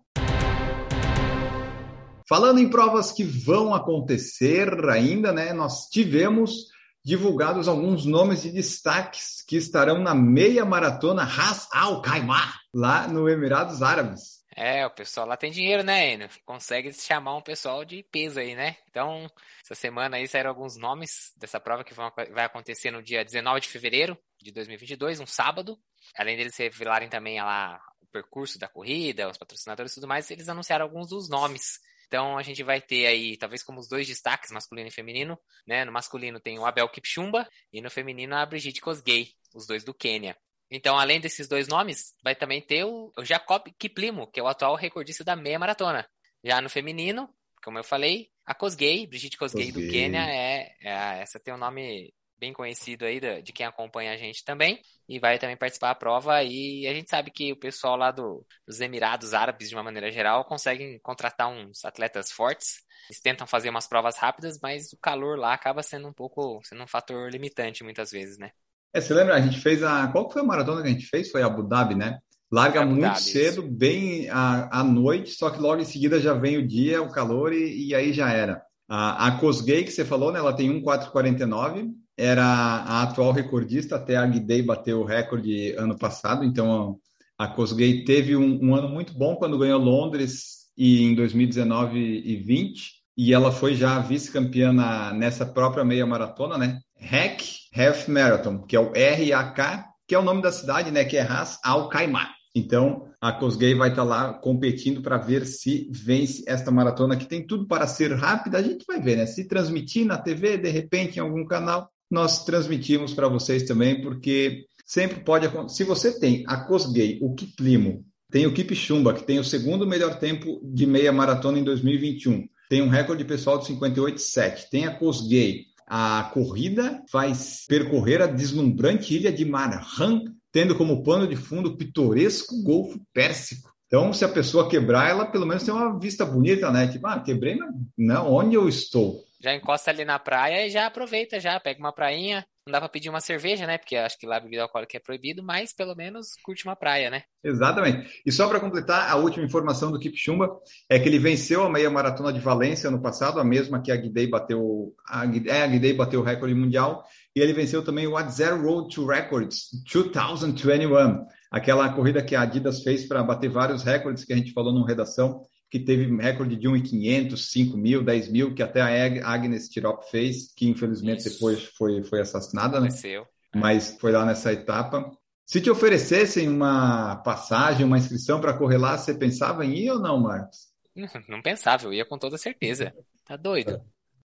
Falando 2.27 2.59
em 2.59 2.69
provas 2.69 3.11
que 3.11 3.23
vão 3.23 3.73
acontecer 3.73 4.73
ainda, 4.89 5.31
né? 5.31 5.53
Nós 5.53 5.87
tivemos 5.89 6.67
divulgados 7.03 7.67
alguns 7.67 8.03
nomes 8.03 8.41
de 8.41 8.51
destaques 8.51 9.43
que 9.47 9.55
estarão 9.55 9.99
na 9.99 10.15
meia 10.15 10.65
maratona 10.65 11.23
Ras 11.23 11.67
Al 11.71 12.01
Khaimah, 12.01 12.51
lá 12.73 13.07
no 13.07 13.29
Emirados 13.29 13.83
Árabes. 13.83 14.43
É, 14.57 14.83
o 14.87 14.89
pessoal 14.89 15.27
lá 15.27 15.37
tem 15.37 15.51
dinheiro, 15.51 15.83
né, 15.83 16.13
Enio? 16.13 16.29
Consegue 16.45 16.91
chamar 16.93 17.35
um 17.35 17.41
pessoal 17.41 17.85
de 17.85 18.01
peso 18.09 18.39
aí, 18.39 18.55
né? 18.55 18.77
Então, 18.89 19.29
essa 19.63 19.75
semana 19.75 20.17
aí 20.17 20.27
saíram 20.27 20.49
alguns 20.49 20.77
nomes 20.77 21.33
dessa 21.37 21.59
prova 21.59 21.83
que 21.83 21.93
vão, 21.93 22.11
vai 22.33 22.45
acontecer 22.45 22.89
no 22.89 23.03
dia 23.03 23.23
19 23.23 23.59
de 23.59 23.67
fevereiro 23.67 24.17
de 24.41 24.51
2022, 24.51 25.19
um 25.19 25.27
sábado. 25.27 25.77
Além 26.17 26.37
deles 26.37 26.57
revelarem 26.57 27.09
também 27.09 27.39
lá 27.39 27.79
o 28.01 28.07
percurso 28.07 28.57
da 28.57 28.67
corrida, 28.67 29.29
os 29.29 29.37
patrocinadores 29.37 29.91
e 29.91 29.95
tudo 29.95 30.07
mais, 30.07 30.31
eles 30.31 30.49
anunciaram 30.49 30.85
alguns 30.85 31.09
dos 31.09 31.29
nomes 31.29 31.81
então 32.07 32.37
a 32.37 32.43
gente 32.43 32.63
vai 32.63 32.81
ter 32.81 33.05
aí, 33.05 33.37
talvez 33.37 33.63
como 33.63 33.79
os 33.79 33.87
dois 33.87 34.07
destaques, 34.07 34.51
masculino 34.51 34.87
e 34.87 34.91
feminino, 34.91 35.37
né? 35.67 35.85
No 35.85 35.91
masculino 35.91 36.39
tem 36.39 36.59
o 36.59 36.65
Abel 36.65 36.89
Kipchumba 36.89 37.47
e 37.71 37.81
no 37.81 37.89
feminino 37.89 38.35
a 38.35 38.45
Brigitte 38.45 38.81
Kosgei, 38.81 39.29
os 39.53 39.65
dois 39.65 39.83
do 39.83 39.93
Quênia. 39.93 40.37
Então, 40.69 40.97
além 40.97 41.19
desses 41.19 41.47
dois 41.47 41.67
nomes, 41.67 42.13
vai 42.23 42.35
também 42.35 42.61
ter 42.61 42.83
o, 42.83 43.11
o 43.17 43.23
Jacob 43.23 43.67
Kiplimo, 43.77 44.27
que 44.27 44.39
é 44.39 44.43
o 44.43 44.47
atual 44.47 44.75
recordista 44.75 45.23
da 45.23 45.35
meia 45.35 45.59
maratona. 45.59 46.07
Já 46.43 46.61
no 46.61 46.69
feminino, 46.69 47.29
como 47.63 47.77
eu 47.77 47.83
falei, 47.83 48.29
a 48.45 48.53
Kosgei, 48.53 49.07
Brigitte 49.07 49.37
Kosgei, 49.37 49.71
Kosgei. 49.71 49.87
do 49.87 49.91
Quênia, 49.91 50.21
é, 50.21 50.75
é, 50.81 51.21
essa 51.21 51.39
tem 51.39 51.53
o 51.53 51.57
um 51.57 51.59
nome 51.59 52.13
bem 52.39 52.53
conhecido 52.53 53.05
aí 53.05 53.19
de 53.41 53.53
quem 53.53 53.65
acompanha 53.65 54.13
a 54.13 54.17
gente 54.17 54.43
também, 54.43 54.81
e 55.07 55.19
vai 55.19 55.37
também 55.39 55.57
participar 55.57 55.89
da 55.89 55.95
prova. 55.95 56.43
E 56.43 56.87
a 56.87 56.93
gente 56.93 57.09
sabe 57.09 57.31
que 57.31 57.51
o 57.51 57.59
pessoal 57.59 57.95
lá 57.95 58.11
do, 58.11 58.45
dos 58.67 58.81
Emirados 58.81 59.33
Árabes, 59.33 59.69
de 59.69 59.75
uma 59.75 59.83
maneira 59.83 60.11
geral, 60.11 60.45
conseguem 60.45 60.99
contratar 60.99 61.49
uns 61.49 61.83
atletas 61.85 62.31
fortes. 62.31 62.83
Eles 63.09 63.21
tentam 63.21 63.45
fazer 63.45 63.69
umas 63.69 63.87
provas 63.87 64.17
rápidas, 64.17 64.59
mas 64.61 64.91
o 64.93 64.97
calor 64.97 65.37
lá 65.37 65.53
acaba 65.53 65.83
sendo 65.83 66.07
um 66.07 66.13
pouco, 66.13 66.59
sendo 66.63 66.83
um 66.83 66.87
fator 66.87 67.31
limitante 67.31 67.83
muitas 67.83 68.11
vezes, 68.11 68.37
né? 68.37 68.51
É, 68.93 69.01
você 69.01 69.13
lembra, 69.13 69.35
a 69.35 69.41
gente 69.41 69.59
fez 69.59 69.83
a. 69.83 70.07
Qual 70.07 70.31
foi 70.31 70.41
a 70.41 70.45
maratona 70.45 70.81
que 70.81 70.87
a 70.87 70.91
gente 70.91 71.07
fez? 71.07 71.29
Foi 71.29 71.43
Abu 71.43 71.63
Dhabi, 71.63 71.95
né? 71.95 72.19
Larga 72.51 72.81
Abu 72.81 72.91
muito 72.91 73.01
Dhabi, 73.01 73.21
cedo, 73.21 73.61
isso. 73.61 73.71
bem 73.71 74.29
à, 74.29 74.79
à 74.79 74.83
noite, 74.83 75.31
só 75.31 75.49
que 75.49 75.59
logo 75.59 75.81
em 75.81 75.85
seguida 75.85 76.19
já 76.19 76.33
vem 76.33 76.57
o 76.57 76.67
dia, 76.67 77.01
o 77.01 77.11
calor, 77.11 77.51
e, 77.51 77.89
e 77.89 77.95
aí 77.95 78.13
já 78.13 78.31
era. 78.31 78.63
A, 78.87 79.27
a 79.27 79.39
Cosgay, 79.39 79.83
que 79.83 79.91
você 79.91 80.05
falou, 80.05 80.31
né? 80.31 80.39
Ela 80.39 80.55
tem 80.55 80.69
1,449 80.69 81.91
era 82.17 82.43
a 82.43 83.03
atual 83.03 83.31
recordista, 83.31 83.95
até 83.95 84.15
a 84.15 84.25
Guidei 84.25 84.61
bateu 84.61 85.01
o 85.01 85.05
recorde 85.05 85.73
ano 85.77 85.97
passado, 85.97 86.43
então 86.43 86.97
a 87.37 87.47
Cosgay 87.47 88.05
teve 88.05 88.35
um, 88.35 88.59
um, 88.63 88.75
ano 88.75 88.87
muito 88.87 89.13
bom 89.13 89.35
quando 89.35 89.57
ganhou 89.57 89.79
Londres 89.79 90.65
e 90.77 91.03
em 91.03 91.13
2019 91.13 91.99
e 91.99 92.37
20, 92.37 92.93
e 93.17 93.33
ela 93.33 93.51
foi 93.51 93.75
já 93.75 93.99
vice-campeã 93.99 94.73
nessa 95.13 95.45
própria 95.45 95.85
meia 95.85 96.05
maratona, 96.05 96.57
né? 96.57 96.79
Hack 96.99 97.41
Half 97.75 98.07
Marathon, 98.07 98.63
que 98.63 98.75
é 98.75 98.79
o 98.79 98.91
RAK, 98.91 99.85
que 100.07 100.15
é 100.15 100.19
o 100.19 100.23
nome 100.23 100.41
da 100.41 100.51
cidade, 100.51 100.91
né? 100.91 101.03
Que 101.03 101.17
é 101.17 101.21
Ras 101.21 101.59
Al 101.63 101.89
Khaimah. 101.89 102.29
Então, 102.53 103.09
a 103.19 103.33
Cosgay 103.33 103.73
vai 103.73 103.89
estar 103.89 104.03
lá 104.03 104.33
competindo 104.33 105.01
para 105.01 105.17
ver 105.17 105.45
se 105.45 105.89
vence 105.91 106.43
esta 106.47 106.71
maratona, 106.71 107.17
que 107.17 107.25
tem 107.25 107.45
tudo 107.45 107.67
para 107.67 107.85
ser 107.85 108.13
rápida. 108.13 108.57
A 108.57 108.61
gente 108.61 108.85
vai 108.87 109.01
ver, 109.01 109.17
né? 109.17 109.25
Se 109.25 109.45
transmitir 109.47 110.05
na 110.05 110.17
TV, 110.17 110.57
de 110.57 110.69
repente, 110.69 111.17
em 111.17 111.21
algum 111.21 111.45
canal, 111.45 111.89
nós 112.15 112.45
transmitimos 112.45 113.13
para 113.13 113.27
vocês 113.27 113.63
também, 113.63 114.01
porque 114.01 114.65
sempre 114.85 115.19
pode 115.19 115.45
acontecer. 115.45 115.75
Se 115.75 115.83
você 115.83 116.17
tem 116.17 116.45
a 116.47 116.55
Cosgay, 116.55 117.19
o 117.21 117.35
Kiplimo, 117.35 118.05
tem 118.31 118.47
o 118.47 118.53
Kipchumba, 118.53 119.13
que 119.13 119.23
tem 119.23 119.37
o 119.37 119.43
segundo 119.43 119.85
melhor 119.85 120.17
tempo 120.17 120.61
de 120.63 120.85
meia 120.85 121.11
maratona 121.11 121.59
em 121.59 121.63
2021, 121.63 122.47
tem 122.69 122.81
um 122.81 122.87
recorde 122.87 123.25
pessoal 123.25 123.59
de 123.59 123.65
58,7, 123.65 124.69
tem 124.71 124.85
a 124.85 124.95
Cosgay, 124.95 125.65
a 125.85 126.31
corrida 126.33 127.03
vai 127.11 127.33
percorrer 127.67 128.21
a 128.21 128.27
deslumbrante 128.27 129.13
ilha 129.13 129.31
de 129.31 129.43
Marhan, 129.43 130.23
tendo 130.53 130.73
como 130.73 131.03
pano 131.03 131.27
de 131.27 131.35
fundo 131.35 131.69
o 131.69 131.77
pitoresco 131.77 132.63
Golfo 132.63 132.97
Pérsico. 133.13 133.69
Então, 133.87 134.13
se 134.13 134.23
a 134.23 134.29
pessoa 134.29 134.69
quebrar, 134.69 135.09
ela 135.09 135.25
pelo 135.25 135.45
menos 135.45 135.63
tem 135.63 135.73
uma 135.73 135.99
vista 135.99 136.25
bonita, 136.25 136.71
né? 136.71 136.87
Tipo, 136.87 137.07
ah, 137.07 137.19
quebrei, 137.19 137.57
não, 137.97 138.33
onde 138.33 138.55
eu 138.55 138.67
estou? 138.67 139.21
Já 139.45 139.53
encosta 139.53 139.91
ali 139.91 140.03
na 140.03 140.17
praia 140.17 140.65
e 140.65 140.71
já 140.71 140.87
aproveita, 140.87 141.39
já 141.39 141.59
pega 141.59 141.79
uma 141.79 141.93
prainha. 141.93 142.43
Não 142.65 142.71
dá 142.71 142.79
para 142.79 142.89
pedir 142.89 143.11
uma 143.11 143.21
cerveja, 143.21 143.67
né? 143.67 143.77
Porque 143.77 143.95
acho 143.95 144.17
que 144.17 144.25
lá 144.25 144.39
bebida 144.39 144.63
alcoólica 144.63 144.97
é 144.97 144.99
proibido, 144.99 145.43
mas 145.43 145.71
pelo 145.71 145.95
menos 145.95 146.29
curte 146.43 146.65
uma 146.65 146.75
praia, 146.75 147.11
né? 147.11 147.21
Exatamente. 147.43 148.23
E 148.25 148.31
só 148.31 148.49
para 148.49 148.59
completar, 148.59 149.07
a 149.07 149.15
última 149.17 149.45
informação 149.45 149.91
do 149.91 149.99
Kipchumba 149.99 150.49
é 150.89 150.97
que 150.97 151.07
ele 151.07 151.19
venceu 151.19 151.61
a 151.61 151.69
meia 151.69 151.91
maratona 151.91 152.33
de 152.33 152.39
Valência 152.39 152.87
ano 152.87 152.99
passado, 152.99 153.39
a 153.39 153.43
mesma 153.43 153.83
que 153.83 153.91
a 153.91 153.95
Guidei 153.95 154.25
bateu, 154.25 154.95
a, 155.07 155.25
é, 155.25 155.61
a 155.61 155.67
Guidei 155.67 155.93
bateu 155.93 156.21
o 156.21 156.23
recorde 156.23 156.55
mundial, 156.55 157.03
e 157.35 157.39
ele 157.39 157.53
venceu 157.53 157.85
também 157.85 158.07
o 158.07 158.17
At 158.17 158.31
Zero 158.31 158.59
Road 158.63 158.95
to 158.95 159.05
Records 159.05 159.69
2021, 159.93 161.23
aquela 161.51 161.87
corrida 161.89 162.23
que 162.23 162.35
a 162.35 162.41
Adidas 162.41 162.81
fez 162.81 163.07
para 163.07 163.21
bater 163.21 163.51
vários 163.51 163.83
recordes 163.83 164.25
que 164.25 164.33
a 164.33 164.37
gente 164.37 164.53
falou 164.53 164.73
no 164.73 164.83
redação 164.83 165.43
que 165.75 165.79
teve 165.79 166.05
recorde 166.15 166.55
de 166.55 166.69
1.500, 166.69 167.35
5 167.35 167.77
mil, 167.77 168.01
10 168.01 168.29
mil, 168.29 168.55
que 168.55 168.63
até 168.63 168.79
a 168.79 169.33
Agnes 169.33 169.67
Tirop 169.67 170.09
fez, 170.09 170.53
que 170.55 170.69
infelizmente 170.69 171.19
Isso. 171.19 171.33
depois 171.33 171.65
foi, 171.65 172.01
foi 172.01 172.21
assassinada, 172.21 172.79
né? 172.79 172.87
Aconteceu. 172.87 173.27
Mas 173.53 173.97
foi 173.99 174.13
lá 174.13 174.25
nessa 174.25 174.53
etapa. 174.53 175.11
Se 175.45 175.59
te 175.59 175.69
oferecessem 175.69 176.47
uma 176.47 177.17
passagem, 177.17 177.85
uma 177.85 177.97
inscrição 177.97 178.39
para 178.39 178.53
correr 178.53 178.77
lá, 178.77 178.97
você 178.97 179.13
pensava 179.13 179.65
em 179.65 179.75
ir 179.75 179.91
ou 179.91 179.99
não, 179.99 180.17
Marcos? 180.17 180.73
Não 181.27 181.41
pensava, 181.41 181.83
eu 181.83 181.93
ia 181.93 182.05
com 182.05 182.17
toda 182.17 182.37
certeza. 182.37 182.93
Tá 183.25 183.35
doido? 183.35 183.81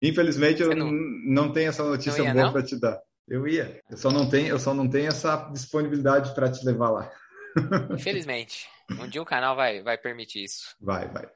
Infelizmente 0.02 0.62
eu 0.62 0.74
não... 0.74 0.90
não 0.90 1.52
tenho 1.52 1.68
essa 1.68 1.84
notícia 1.84 2.22
ia, 2.22 2.34
boa 2.34 2.50
para 2.50 2.64
te 2.64 2.74
dar. 2.74 3.00
Eu 3.28 3.46
ia. 3.46 3.80
Eu 3.88 3.96
só 3.96 4.10
não 4.10 4.28
tenho, 4.28 4.48
eu 4.48 4.58
só 4.58 4.74
não 4.74 4.88
tenho 4.88 5.06
essa 5.06 5.48
disponibilidade 5.52 6.34
para 6.34 6.50
te 6.50 6.64
levar 6.66 6.90
lá. 6.90 7.12
Infelizmente. 7.94 8.68
Um 8.90 9.08
dia 9.08 9.20
o 9.20 9.26
canal 9.26 9.56
vai, 9.56 9.82
vai 9.82 9.98
permitir 9.98 10.44
isso. 10.44 10.76
Vai, 10.80 11.08
vai. 11.08 11.28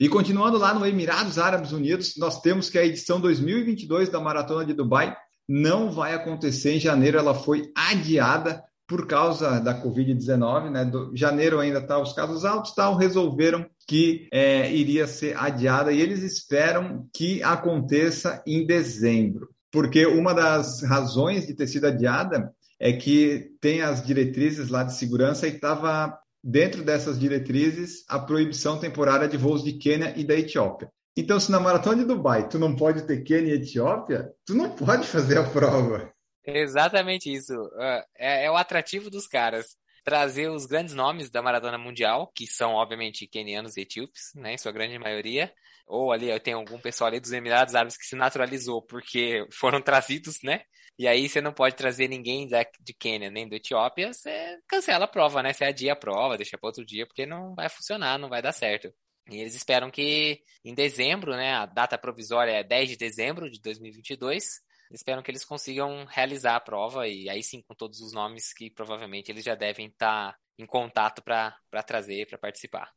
E 0.00 0.08
continuando 0.08 0.58
lá 0.58 0.72
no 0.72 0.86
Emirados 0.86 1.38
Árabes 1.38 1.72
Unidos, 1.72 2.14
nós 2.16 2.40
temos 2.40 2.70
que 2.70 2.78
a 2.78 2.84
edição 2.84 3.20
2022 3.20 4.08
da 4.08 4.20
Maratona 4.20 4.64
de 4.64 4.72
Dubai 4.72 5.16
não 5.48 5.90
vai 5.90 6.14
acontecer 6.14 6.74
em 6.74 6.80
janeiro, 6.80 7.18
ela 7.18 7.34
foi 7.34 7.72
adiada 7.74 8.62
por 8.86 9.06
causa 9.06 9.58
da 9.58 9.82
Covid-19, 9.82 10.70
né? 10.70 10.84
Do, 10.84 11.10
janeiro 11.14 11.58
ainda 11.58 11.80
está 11.80 12.00
os 12.00 12.12
casos 12.12 12.44
altos, 12.44 12.74
tal, 12.74 12.96
resolveram 12.96 13.66
que 13.86 14.28
é, 14.32 14.72
iria 14.72 15.06
ser 15.06 15.36
adiada 15.36 15.92
e 15.92 16.00
eles 16.00 16.22
esperam 16.22 17.06
que 17.12 17.42
aconteça 17.42 18.42
em 18.46 18.64
dezembro, 18.64 19.48
porque 19.70 20.06
uma 20.06 20.32
das 20.32 20.82
razões 20.82 21.46
de 21.46 21.54
ter 21.54 21.66
sido 21.66 21.86
adiada 21.86 22.52
é 22.78 22.92
que 22.92 23.50
tem 23.60 23.82
as 23.82 24.04
diretrizes 24.04 24.68
lá 24.68 24.84
de 24.84 24.94
segurança 24.94 25.46
e 25.46 25.54
estava 25.54 26.18
dentro 26.42 26.84
dessas 26.84 27.18
diretrizes 27.18 28.04
a 28.08 28.18
proibição 28.18 28.78
temporária 28.78 29.28
de 29.28 29.36
voos 29.36 29.62
de 29.62 29.72
Quênia 29.72 30.14
e 30.16 30.24
da 30.24 30.34
Etiópia. 30.34 30.90
Então, 31.16 31.40
se 31.40 31.50
na 31.50 31.58
maratona 31.58 31.96
de 31.96 32.04
Dubai 32.04 32.48
tu 32.48 32.58
não 32.58 32.76
pode 32.76 33.06
ter 33.06 33.22
Quênia 33.24 33.54
e 33.54 33.56
Etiópia, 33.56 34.32
tu 34.46 34.54
não 34.54 34.70
pode 34.70 35.06
fazer 35.06 35.38
a 35.38 35.50
prova. 35.50 36.12
Exatamente 36.46 37.32
isso. 37.32 37.52
Ah, 37.76 38.04
é, 38.16 38.46
é 38.46 38.50
o 38.50 38.56
atrativo 38.56 39.10
dos 39.10 39.26
caras 39.26 39.76
trazer 40.04 40.48
os 40.48 40.64
grandes 40.64 40.94
nomes 40.94 41.28
da 41.28 41.42
maratona 41.42 41.76
mundial, 41.76 42.32
que 42.34 42.46
são 42.46 42.72
obviamente 42.72 43.26
quenianos 43.26 43.76
e 43.76 43.82
etíopes, 43.82 44.32
né, 44.34 44.54
em 44.54 44.58
sua 44.58 44.72
grande 44.72 44.98
maioria, 44.98 45.52
ou 45.86 46.12
ali 46.12 46.38
tem 46.40 46.54
algum 46.54 46.78
pessoal 46.78 47.08
ali 47.08 47.20
dos 47.20 47.32
Emirados 47.32 47.74
Árabes 47.74 47.98
que 47.98 48.06
se 48.06 48.16
naturalizou 48.16 48.80
porque 48.80 49.46
foram 49.52 49.82
trazidos, 49.82 50.38
né? 50.42 50.62
E 50.98 51.06
aí 51.06 51.28
você 51.28 51.40
não 51.40 51.52
pode 51.52 51.76
trazer 51.76 52.08
ninguém 52.08 52.48
da, 52.48 52.66
de 52.80 52.92
Quênia 52.92 53.30
nem 53.30 53.48
do 53.48 53.54
Etiópia, 53.54 54.12
você 54.12 54.58
cancela 54.66 55.04
a 55.04 55.08
prova, 55.08 55.42
né? 55.42 55.52
Você 55.52 55.64
adia 55.64 55.92
a 55.92 55.96
prova, 55.96 56.36
deixa 56.36 56.58
para 56.58 56.68
outro 56.68 56.84
dia, 56.84 57.06
porque 57.06 57.24
não 57.24 57.54
vai 57.54 57.68
funcionar, 57.68 58.18
não 58.18 58.28
vai 58.28 58.42
dar 58.42 58.52
certo. 58.52 58.92
E 59.30 59.36
eles 59.40 59.54
esperam 59.54 59.90
que 59.90 60.42
em 60.64 60.74
dezembro, 60.74 61.32
né? 61.36 61.54
A 61.54 61.66
data 61.66 61.96
provisória 61.98 62.52
é 62.52 62.64
10 62.64 62.90
de 62.90 62.96
dezembro 62.96 63.50
de 63.50 63.60
2022. 63.60 64.60
Esperam 64.90 65.22
que 65.22 65.30
eles 65.30 65.44
consigam 65.44 66.04
realizar 66.06 66.56
a 66.56 66.60
prova 66.60 67.06
e 67.06 67.28
aí 67.28 67.42
sim 67.42 67.62
com 67.62 67.74
todos 67.74 68.00
os 68.00 68.12
nomes 68.12 68.52
que 68.54 68.70
provavelmente 68.70 69.30
eles 69.30 69.44
já 69.44 69.54
devem 69.54 69.86
estar 69.88 70.32
tá 70.32 70.38
em 70.58 70.66
contato 70.66 71.22
para 71.22 71.54
trazer, 71.86 72.26
para 72.26 72.38
participar. 72.38 72.90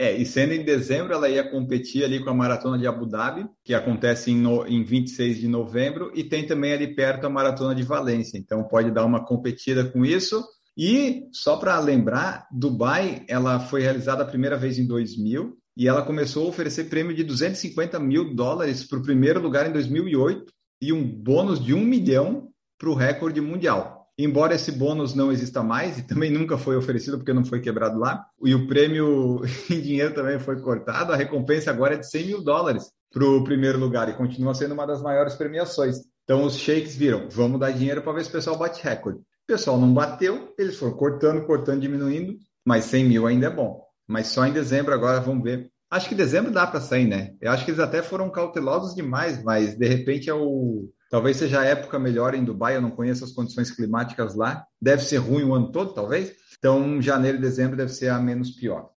É, 0.00 0.16
e 0.16 0.24
sendo 0.24 0.52
em 0.52 0.62
dezembro, 0.62 1.12
ela 1.12 1.28
ia 1.28 1.42
competir 1.42 2.04
ali 2.04 2.22
com 2.22 2.30
a 2.30 2.34
Maratona 2.34 2.78
de 2.78 2.86
Abu 2.86 3.04
Dhabi, 3.04 3.44
que 3.64 3.74
acontece 3.74 4.30
em, 4.30 4.36
no, 4.36 4.64
em 4.64 4.84
26 4.84 5.38
de 5.40 5.48
novembro, 5.48 6.12
e 6.14 6.22
tem 6.22 6.46
também 6.46 6.72
ali 6.72 6.94
perto 6.94 7.26
a 7.26 7.28
Maratona 7.28 7.74
de 7.74 7.82
Valência. 7.82 8.38
Então 8.38 8.62
pode 8.62 8.92
dar 8.92 9.04
uma 9.04 9.26
competida 9.26 9.84
com 9.84 10.04
isso. 10.04 10.40
E 10.76 11.24
só 11.32 11.56
para 11.56 11.76
lembrar, 11.80 12.46
Dubai, 12.52 13.24
ela 13.26 13.58
foi 13.58 13.82
realizada 13.82 14.22
a 14.22 14.26
primeira 14.26 14.56
vez 14.56 14.78
em 14.78 14.86
2000 14.86 15.58
e 15.76 15.88
ela 15.88 16.02
começou 16.02 16.46
a 16.46 16.48
oferecer 16.48 16.84
prêmio 16.84 17.12
de 17.12 17.24
250 17.24 17.98
mil 17.98 18.32
dólares 18.36 18.84
para 18.84 19.00
o 19.00 19.02
primeiro 19.02 19.40
lugar 19.40 19.68
em 19.68 19.72
2008 19.72 20.52
e 20.80 20.92
um 20.92 21.04
bônus 21.04 21.58
de 21.58 21.74
um 21.74 21.84
milhão 21.84 22.50
para 22.78 22.88
o 22.88 22.94
recorde 22.94 23.40
mundial. 23.40 23.97
Embora 24.20 24.56
esse 24.56 24.72
bônus 24.72 25.14
não 25.14 25.30
exista 25.30 25.62
mais 25.62 25.96
e 25.96 26.02
também 26.02 26.28
nunca 26.28 26.58
foi 26.58 26.76
oferecido 26.76 27.18
porque 27.18 27.32
não 27.32 27.44
foi 27.44 27.60
quebrado 27.60 28.00
lá, 28.00 28.26
e 28.44 28.52
o 28.52 28.66
prêmio 28.66 29.42
em 29.70 29.80
dinheiro 29.80 30.12
também 30.12 30.40
foi 30.40 30.60
cortado, 30.60 31.12
a 31.12 31.16
recompensa 31.16 31.70
agora 31.70 31.94
é 31.94 31.98
de 31.98 32.10
100 32.10 32.26
mil 32.26 32.42
dólares 32.42 32.90
para 33.12 33.24
o 33.24 33.44
primeiro 33.44 33.78
lugar 33.78 34.08
e 34.08 34.16
continua 34.16 34.54
sendo 34.54 34.74
uma 34.74 34.86
das 34.86 35.00
maiores 35.00 35.34
premiações. 35.36 35.98
Então 36.24 36.44
os 36.44 36.56
sheiks 36.56 36.96
viram, 36.96 37.28
vamos 37.30 37.60
dar 37.60 37.70
dinheiro 37.70 38.02
para 38.02 38.12
ver 38.12 38.24
se 38.24 38.28
o 38.28 38.32
pessoal 38.32 38.58
bate 38.58 38.82
recorde. 38.82 39.20
O 39.20 39.46
pessoal 39.46 39.78
não 39.78 39.94
bateu, 39.94 40.52
eles 40.58 40.76
foram 40.76 40.94
cortando, 40.94 41.46
cortando, 41.46 41.80
diminuindo, 41.80 42.36
mas 42.66 42.86
100 42.86 43.04
mil 43.04 43.26
ainda 43.26 43.46
é 43.46 43.50
bom. 43.50 43.82
Mas 44.06 44.26
só 44.26 44.44
em 44.44 44.52
dezembro 44.52 44.92
agora 44.92 45.20
vamos 45.20 45.44
ver. 45.44 45.70
Acho 45.90 46.08
que 46.08 46.14
dezembro 46.14 46.50
dá 46.50 46.66
para 46.66 46.80
sair, 46.80 47.06
né? 47.06 47.34
Eu 47.40 47.52
acho 47.52 47.64
que 47.64 47.70
eles 47.70 47.80
até 47.80 48.02
foram 48.02 48.28
cautelosos 48.30 48.94
demais, 48.94 49.42
mas 49.42 49.74
de 49.74 49.86
repente 49.86 50.28
é 50.28 50.34
o 50.34 50.90
Talvez 51.10 51.38
seja 51.38 51.60
a 51.60 51.64
época 51.64 51.98
melhor 51.98 52.34
em 52.34 52.44
Dubai, 52.44 52.76
eu 52.76 52.82
não 52.82 52.90
conheço 52.90 53.24
as 53.24 53.32
condições 53.32 53.70
climáticas 53.70 54.34
lá. 54.34 54.66
Deve 54.80 55.02
ser 55.02 55.16
ruim 55.16 55.42
o 55.42 55.54
ano 55.54 55.72
todo, 55.72 55.94
talvez. 55.94 56.34
Então, 56.58 57.00
janeiro 57.00 57.38
e 57.38 57.40
dezembro 57.40 57.76
deve 57.76 57.92
ser 57.92 58.10
a 58.10 58.18
menos 58.18 58.50
pior. 58.50 58.90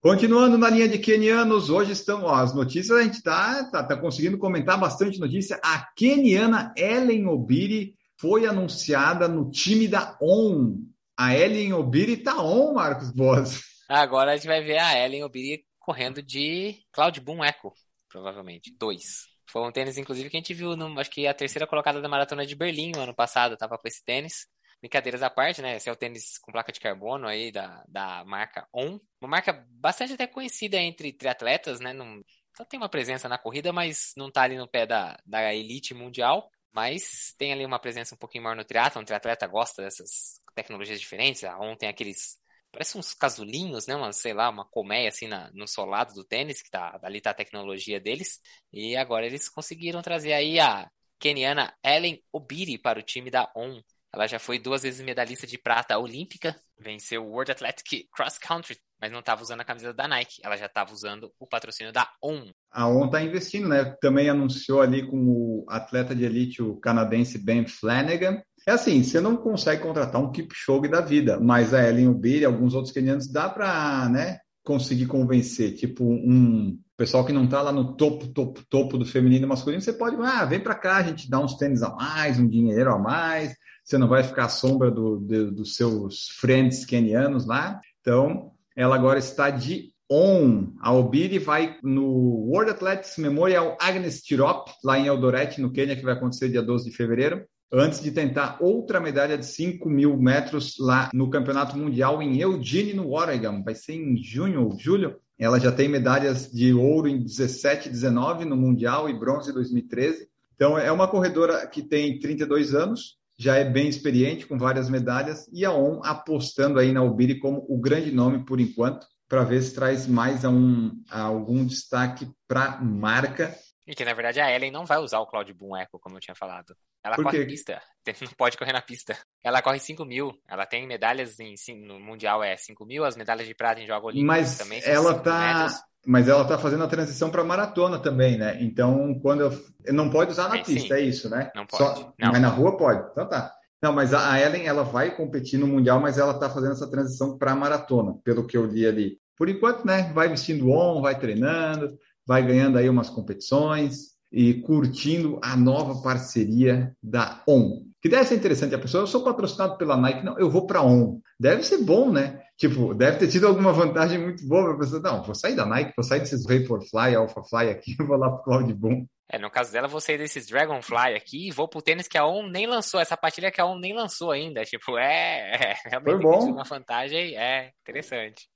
Continuando 0.00 0.56
na 0.56 0.70
linha 0.70 0.88
de 0.88 0.96
kenianos, 0.96 1.70
hoje 1.70 1.92
estão 1.92 2.22
ó, 2.22 2.36
as 2.36 2.54
notícias, 2.54 2.96
a 2.96 3.02
gente 3.02 3.14
está 3.14 3.64
tá, 3.64 3.82
tá 3.82 3.96
conseguindo 3.96 4.38
comentar 4.38 4.78
bastante 4.78 5.18
notícia. 5.18 5.60
A 5.62 5.88
keniana 5.96 6.72
Ellen 6.76 7.26
Obiri 7.26 7.94
foi 8.16 8.46
anunciada 8.46 9.26
no 9.26 9.50
time 9.50 9.88
da 9.88 10.16
ON. 10.22 10.76
A 11.18 11.34
Ellen 11.34 11.72
Obiri 11.72 12.12
está 12.12 12.40
on, 12.40 12.74
Marcos 12.74 13.10
Boas. 13.10 13.60
Agora 13.88 14.32
a 14.32 14.36
gente 14.36 14.46
vai 14.46 14.62
ver 14.62 14.78
a 14.78 15.04
Ellen 15.04 15.24
Obiri 15.24 15.64
correndo 15.80 16.22
de 16.22 16.76
Cloud 16.92 17.20
Boom 17.20 17.44
Echo, 17.44 17.72
provavelmente. 18.08 18.72
Dois. 18.78 19.29
Foi 19.50 19.62
um 19.62 19.72
tênis, 19.72 19.98
inclusive, 19.98 20.30
que 20.30 20.36
a 20.36 20.40
gente 20.40 20.54
viu, 20.54 20.76
no, 20.76 20.98
acho 21.00 21.10
que 21.10 21.26
a 21.26 21.34
terceira 21.34 21.66
colocada 21.66 22.00
da 22.00 22.08
maratona 22.08 22.46
de 22.46 22.54
Berlim 22.54 22.92
no 22.92 23.02
ano 23.02 23.14
passado, 23.14 23.56
tava 23.56 23.76
com 23.76 23.88
esse 23.88 24.04
tênis. 24.04 24.46
Brincadeiras 24.80 25.22
à 25.22 25.28
parte, 25.28 25.60
né? 25.60 25.76
Esse 25.76 25.88
é 25.88 25.92
o 25.92 25.96
tênis 25.96 26.38
com 26.38 26.52
placa 26.52 26.72
de 26.72 26.80
carbono 26.80 27.26
aí 27.26 27.52
da, 27.52 27.84
da 27.88 28.24
marca 28.24 28.66
On. 28.72 28.98
Uma 29.20 29.28
marca 29.28 29.52
bastante 29.68 30.14
até 30.14 30.26
conhecida 30.26 30.78
entre 30.78 31.12
triatletas, 31.12 31.80
né? 31.80 31.92
Não, 31.92 32.22
só 32.56 32.64
tem 32.64 32.78
uma 32.78 32.88
presença 32.88 33.28
na 33.28 33.36
corrida, 33.36 33.72
mas 33.72 34.12
não 34.16 34.30
tá 34.30 34.42
ali 34.42 34.56
no 34.56 34.68
pé 34.68 34.86
da, 34.86 35.18
da 35.26 35.54
elite 35.54 35.92
mundial. 35.94 36.48
Mas 36.72 37.34
tem 37.36 37.52
ali 37.52 37.66
uma 37.66 37.80
presença 37.80 38.14
um 38.14 38.18
pouquinho 38.18 38.44
maior 38.44 38.56
no 38.56 38.64
triatlo. 38.64 39.02
Um 39.02 39.04
triatleta 39.04 39.46
gosta 39.46 39.82
dessas 39.82 40.40
tecnologias 40.54 41.00
diferentes. 41.00 41.44
A 41.44 41.58
On 41.58 41.76
tem 41.76 41.88
aqueles 41.88 42.38
parece 42.72 42.98
uns 42.98 43.14
casulinhos, 43.14 43.86
né? 43.86 43.96
Uma, 43.96 44.12
sei 44.12 44.32
lá, 44.32 44.48
uma 44.48 44.64
colmeia 44.64 45.08
assim 45.08 45.28
na, 45.28 45.50
no 45.52 45.66
solado 45.66 46.14
do 46.14 46.24
tênis, 46.24 46.62
que 46.62 46.70
tá, 46.70 46.98
ali 47.02 47.20
tá 47.20 47.30
a 47.30 47.34
tecnologia 47.34 48.00
deles. 48.00 48.40
E 48.72 48.96
agora 48.96 49.26
eles 49.26 49.48
conseguiram 49.48 50.02
trazer 50.02 50.32
aí 50.32 50.58
a 50.58 50.88
keniana 51.18 51.72
Ellen 51.84 52.22
Obiri 52.32 52.78
para 52.78 52.98
o 52.98 53.02
time 53.02 53.30
da 53.30 53.50
ON. 53.54 53.80
Ela 54.12 54.26
já 54.26 54.40
foi 54.40 54.58
duas 54.58 54.82
vezes 54.82 55.04
medalhista 55.04 55.46
de 55.46 55.56
prata 55.56 55.96
olímpica, 55.96 56.56
venceu 56.76 57.24
o 57.24 57.30
World 57.30 57.52
Athletic 57.52 58.08
Cross 58.12 58.38
Country, 58.38 58.76
mas 59.00 59.12
não 59.12 59.20
estava 59.20 59.40
usando 59.40 59.60
a 59.60 59.64
camisa 59.64 59.94
da 59.94 60.08
Nike, 60.08 60.40
ela 60.42 60.56
já 60.56 60.66
estava 60.66 60.92
usando 60.92 61.32
o 61.38 61.46
patrocínio 61.46 61.92
da 61.92 62.10
ON. 62.20 62.50
A 62.72 62.88
ON 62.88 63.06
está 63.06 63.22
investindo, 63.22 63.68
né? 63.68 63.96
Também 64.00 64.28
anunciou 64.28 64.82
ali 64.82 65.08
com 65.08 65.16
o 65.16 65.64
atleta 65.68 66.14
de 66.14 66.24
elite, 66.24 66.60
o 66.60 66.76
canadense 66.76 67.38
Ben 67.38 67.66
Flanagan, 67.66 68.42
é 68.66 68.72
assim, 68.72 69.02
você 69.02 69.20
não 69.20 69.36
consegue 69.36 69.82
contratar 69.82 70.20
um 70.20 70.30
Kipchoge 70.30 70.88
da 70.88 71.00
vida, 71.00 71.40
mas 71.40 71.72
a 71.72 71.86
Ellen 71.86 72.08
Ubir 72.08 72.42
e 72.42 72.44
alguns 72.44 72.74
outros 72.74 72.92
kenianos 72.92 73.26
dá 73.26 73.48
para, 73.48 74.08
né, 74.08 74.38
conseguir 74.62 75.06
convencer, 75.06 75.74
tipo 75.74 76.04
um 76.04 76.78
pessoal 76.96 77.24
que 77.24 77.32
não 77.32 77.44
está 77.44 77.62
lá 77.62 77.72
no 77.72 77.96
topo, 77.96 78.28
topo, 78.28 78.62
topo 78.68 78.98
do 78.98 79.06
feminino 79.06 79.46
e 79.46 79.48
masculino, 79.48 79.80
você 79.80 79.92
pode, 79.92 80.16
ah, 80.20 80.44
vem 80.44 80.60
para 80.60 80.74
cá, 80.74 80.98
a 80.98 81.02
gente 81.02 81.30
dá 81.30 81.40
uns 81.40 81.56
tênis 81.56 81.82
a 81.82 81.90
mais, 81.94 82.38
um 82.38 82.46
dinheiro 82.46 82.92
a 82.92 82.98
mais, 82.98 83.54
você 83.82 83.96
não 83.96 84.06
vai 84.06 84.22
ficar 84.22 84.44
à 84.44 84.48
sombra 84.48 84.90
do, 84.90 85.18
do, 85.18 85.50
dos 85.50 85.74
seus 85.74 86.28
friends 86.38 86.84
kenianos 86.84 87.46
lá. 87.46 87.80
Então, 88.00 88.52
ela 88.76 88.94
agora 88.94 89.18
está 89.18 89.48
de 89.50 89.92
on. 90.10 90.74
A 90.80 90.92
Obiri 90.92 91.38
vai 91.38 91.78
no 91.82 92.06
World 92.50 92.70
Athletics 92.70 93.16
Memorial 93.16 93.76
Agnes 93.80 94.20
Tirop, 94.20 94.70
lá 94.84 94.98
em 94.98 95.06
Eldoret, 95.06 95.58
no 95.58 95.72
Quênia, 95.72 95.96
que 95.96 96.04
vai 96.04 96.14
acontecer 96.14 96.50
dia 96.50 96.62
12 96.62 96.90
de 96.90 96.96
fevereiro 96.96 97.44
antes 97.72 98.00
de 98.00 98.10
tentar 98.10 98.58
outra 98.60 99.00
medalha 99.00 99.38
de 99.38 99.46
5 99.46 99.88
mil 99.88 100.16
metros 100.16 100.76
lá 100.78 101.10
no 101.14 101.30
Campeonato 101.30 101.76
Mundial 101.76 102.22
em 102.22 102.40
Eugene, 102.40 102.94
no 102.94 103.12
Oregon. 103.12 103.62
Vai 103.62 103.74
ser 103.74 103.94
em 103.94 104.16
junho 104.16 104.64
ou 104.64 104.78
julho. 104.78 105.16
Ela 105.38 105.58
já 105.58 105.72
tem 105.72 105.88
medalhas 105.88 106.50
de 106.50 106.72
ouro 106.74 107.08
em 107.08 107.22
17 107.22 107.88
e 107.88 107.92
19 107.92 108.44
no 108.44 108.56
Mundial 108.56 109.08
e 109.08 109.18
bronze 109.18 109.50
em 109.50 109.54
2013. 109.54 110.28
Então, 110.54 110.76
é 110.76 110.92
uma 110.92 111.08
corredora 111.08 111.66
que 111.66 111.80
tem 111.80 112.18
32 112.18 112.74
anos, 112.74 113.16
já 113.38 113.56
é 113.56 113.64
bem 113.64 113.88
experiente, 113.88 114.46
com 114.46 114.58
várias 114.58 114.90
medalhas, 114.90 115.48
e 115.50 115.64
a 115.64 115.72
ON 115.72 116.02
apostando 116.04 116.78
aí 116.78 116.92
na 116.92 117.02
Ubiri 117.02 117.38
como 117.38 117.64
o 117.66 117.80
grande 117.80 118.12
nome 118.12 118.44
por 118.44 118.60
enquanto, 118.60 119.06
para 119.26 119.42
ver 119.42 119.62
se 119.62 119.74
traz 119.74 120.06
mais 120.06 120.44
a 120.44 120.50
um, 120.50 120.90
a 121.08 121.22
algum 121.22 121.64
destaque 121.64 122.28
para 122.46 122.64
a 122.64 122.84
marca. 122.84 123.56
E 123.86 123.94
que, 123.94 124.04
na 124.04 124.12
verdade, 124.12 124.40
a 124.40 124.54
Ellen 124.54 124.70
não 124.70 124.84
vai 124.84 124.98
usar 124.98 125.18
o 125.20 125.26
Cloud 125.26 125.52
Boom 125.52 125.76
Echo, 125.76 125.98
como 126.00 126.16
eu 126.16 126.20
tinha 126.20 126.34
falado. 126.34 126.76
Ela 127.02 127.16
Por 127.16 127.24
corre 127.24 127.38
quê? 127.38 127.46
pista. 127.46 127.80
Não 128.20 128.32
pode 128.36 128.56
correr 128.56 128.72
na 128.72 128.82
pista. 128.82 129.16
Ela 129.42 129.62
corre 129.62 129.78
5 129.78 130.04
mil. 130.04 130.32
Ela 130.48 130.66
tem 130.66 130.86
medalhas 130.86 131.38
em, 131.40 131.54
no 131.86 131.98
Mundial 131.98 132.42
é 132.42 132.56
5 132.56 132.84
mil, 132.84 133.04
as 133.04 133.16
medalhas 133.16 133.46
de 133.46 133.54
prata 133.54 133.80
em 133.80 133.86
jogo 133.86 134.08
olímpico 134.08 134.26
Mas 134.26 134.58
também. 134.58 134.80
Ela 134.84 135.18
tá. 135.18 135.40
Metros. 135.40 135.80
Mas 136.06 136.28
ela 136.28 136.46
tá 136.46 136.56
fazendo 136.56 136.84
a 136.84 136.88
transição 136.88 137.30
para 137.30 137.44
maratona 137.44 137.98
também, 137.98 138.38
né? 138.38 138.56
Então, 138.60 139.18
quando 139.20 139.42
eu. 139.42 139.64
Não 139.92 140.08
pode 140.08 140.30
usar 140.30 140.48
na 140.48 140.56
é, 140.56 140.64
pista, 140.64 140.94
sim. 140.94 141.00
é 141.00 141.00
isso, 141.00 141.28
né? 141.28 141.50
Não 141.54 141.66
pode. 141.66 142.00
Só... 142.00 142.14
Não. 142.18 142.32
Mas 142.32 142.40
na 142.40 142.48
rua 142.48 142.76
pode. 142.76 143.10
Então 143.10 143.28
tá. 143.28 143.54
Não, 143.82 143.92
mas 143.92 144.12
a 144.12 144.38
Ellen 144.38 144.66
ela 144.66 144.82
vai 144.82 145.14
competir 145.14 145.58
no 145.58 145.66
Mundial, 145.66 146.00
mas 146.00 146.18
ela 146.18 146.38
tá 146.38 146.50
fazendo 146.50 146.72
essa 146.72 146.90
transição 146.90 147.38
para 147.38 147.54
maratona, 147.54 148.14
pelo 148.22 148.46
que 148.46 148.56
eu 148.56 148.66
li 148.66 148.86
ali. 148.86 149.18
Por 149.36 149.48
enquanto, 149.48 149.86
né? 149.86 150.10
Vai 150.14 150.28
vestindo 150.28 150.70
on, 150.70 151.00
vai 151.00 151.18
treinando, 151.18 151.98
vai 152.30 152.46
ganhando 152.46 152.78
aí 152.78 152.88
umas 152.88 153.10
competições 153.10 154.10
e 154.30 154.54
curtindo 154.54 155.40
a 155.42 155.56
nova 155.56 156.00
parceria 156.00 156.94
da 157.02 157.42
ON. 157.44 157.82
Que 158.00 158.08
deve 158.08 158.24
ser 158.24 158.36
interessante 158.36 158.72
a 158.72 158.78
pessoa, 158.78 159.02
eu 159.02 159.08
sou 159.08 159.24
patrocinado 159.24 159.76
pela 159.76 159.96
Nike, 159.96 160.24
não, 160.24 160.38
eu 160.38 160.48
vou 160.48 160.64
para 160.64 160.80
ON. 160.80 161.18
Deve 161.40 161.64
ser 161.64 161.78
bom, 161.78 162.12
né? 162.12 162.40
Tipo, 162.56 162.94
deve 162.94 163.18
ter 163.18 163.26
tido 163.26 163.48
alguma 163.48 163.72
vantagem 163.72 164.16
muito 164.16 164.46
boa 164.46 164.62
para 164.62 164.74
a 164.74 164.78
pessoa. 164.78 165.02
Não, 165.02 165.24
vou 165.24 165.34
sair 165.34 165.56
da 165.56 165.66
Nike, 165.66 165.92
vou 165.96 166.04
sair 166.04 166.20
desses 166.20 166.44
Vaporfly, 166.44 167.16
Alphafly 167.16 167.68
aqui, 167.68 167.96
vou 168.06 168.16
lá 168.16 168.30
pro 168.30 168.44
Cloud 168.44 168.72
Boom. 168.74 169.06
É, 169.28 169.36
no 169.36 169.50
caso 169.50 169.72
dela, 169.72 169.88
vou 169.88 170.00
sair 170.00 170.18
desses 170.18 170.46
Dragonfly 170.46 171.16
aqui 171.16 171.48
e 171.48 171.50
vou 171.50 171.66
pro 171.66 171.82
tênis 171.82 172.06
que 172.06 172.16
a 172.16 172.24
ON 172.24 172.48
nem 172.48 172.68
lançou, 172.68 173.00
essa 173.00 173.16
patilha 173.16 173.50
que 173.50 173.60
a 173.60 173.66
ON 173.66 173.80
nem 173.80 173.92
lançou 173.92 174.30
ainda. 174.30 174.62
Tipo, 174.64 174.96
é, 174.96 175.74
é 175.84 175.88
realmente 175.88 176.12
Foi 176.12 176.22
bom. 176.22 176.52
uma 176.52 176.62
vantagem, 176.62 177.36
é 177.36 177.72
interessante. 177.82 178.48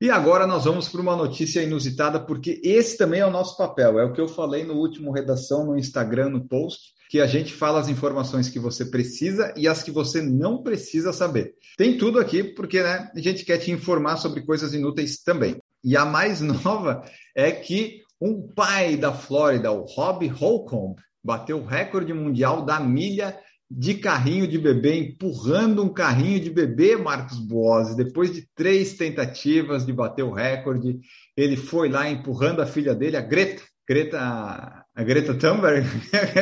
E 0.00 0.08
agora 0.08 0.46
nós 0.46 0.64
vamos 0.64 0.88
para 0.88 1.02
uma 1.02 1.14
notícia 1.14 1.62
inusitada, 1.62 2.18
porque 2.18 2.58
esse 2.64 2.96
também 2.96 3.20
é 3.20 3.26
o 3.26 3.30
nosso 3.30 3.54
papel. 3.58 3.98
É 3.98 4.04
o 4.04 4.14
que 4.14 4.20
eu 4.20 4.26
falei 4.26 4.64
no 4.64 4.74
último 4.74 5.12
redação 5.12 5.66
no 5.66 5.76
Instagram, 5.76 6.30
no 6.30 6.48
post, 6.48 6.94
que 7.10 7.20
a 7.20 7.26
gente 7.26 7.52
fala 7.52 7.78
as 7.78 7.88
informações 7.88 8.48
que 8.48 8.58
você 8.58 8.86
precisa 8.86 9.52
e 9.58 9.68
as 9.68 9.82
que 9.82 9.90
você 9.90 10.22
não 10.22 10.62
precisa 10.62 11.12
saber. 11.12 11.54
Tem 11.76 11.98
tudo 11.98 12.18
aqui, 12.18 12.42
porque 12.42 12.82
né, 12.82 13.10
a 13.14 13.20
gente 13.20 13.44
quer 13.44 13.58
te 13.58 13.70
informar 13.70 14.16
sobre 14.16 14.40
coisas 14.40 14.72
inúteis 14.72 15.18
também. 15.22 15.58
E 15.84 15.94
a 15.94 16.06
mais 16.06 16.40
nova 16.64 17.04
é 17.36 17.52
que 17.52 18.00
um 18.18 18.40
pai 18.40 18.96
da 18.96 19.12
Flórida, 19.12 19.70
o 19.70 19.84
Rob 19.84 20.26
Holcomb, 20.28 20.96
bateu 21.22 21.58
o 21.58 21.66
recorde 21.66 22.14
mundial 22.14 22.64
da 22.64 22.80
milha 22.80 23.38
de 23.70 23.94
carrinho 23.94 24.48
de 24.48 24.58
bebê, 24.58 24.98
empurrando 24.98 25.84
um 25.84 25.92
carrinho 25.92 26.40
de 26.40 26.50
bebê, 26.50 26.96
Marcos 26.96 27.38
Boas. 27.38 27.94
Depois 27.94 28.32
de 28.32 28.48
três 28.54 28.94
tentativas 28.94 29.86
de 29.86 29.92
bater 29.92 30.24
o 30.24 30.32
recorde, 30.32 30.98
ele 31.36 31.56
foi 31.56 31.88
lá 31.88 32.08
empurrando 32.10 32.60
a 32.60 32.66
filha 32.66 32.94
dele, 32.94 33.16
a 33.16 33.20
Greta, 33.20 33.62
Greta, 33.88 34.18
a 34.20 35.04
Greta 35.04 35.38
Thunberg, 35.38 35.86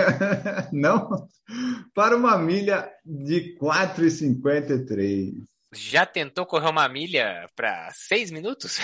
não, 0.72 1.28
para 1.94 2.16
uma 2.16 2.38
milha 2.38 2.90
de 3.04 3.58
4,53. 3.58 5.32
Já 5.74 6.06
tentou 6.06 6.46
correr 6.46 6.70
uma 6.70 6.88
milha 6.88 7.46
para 7.54 7.90
seis 7.92 8.30
minutos? 8.30 8.78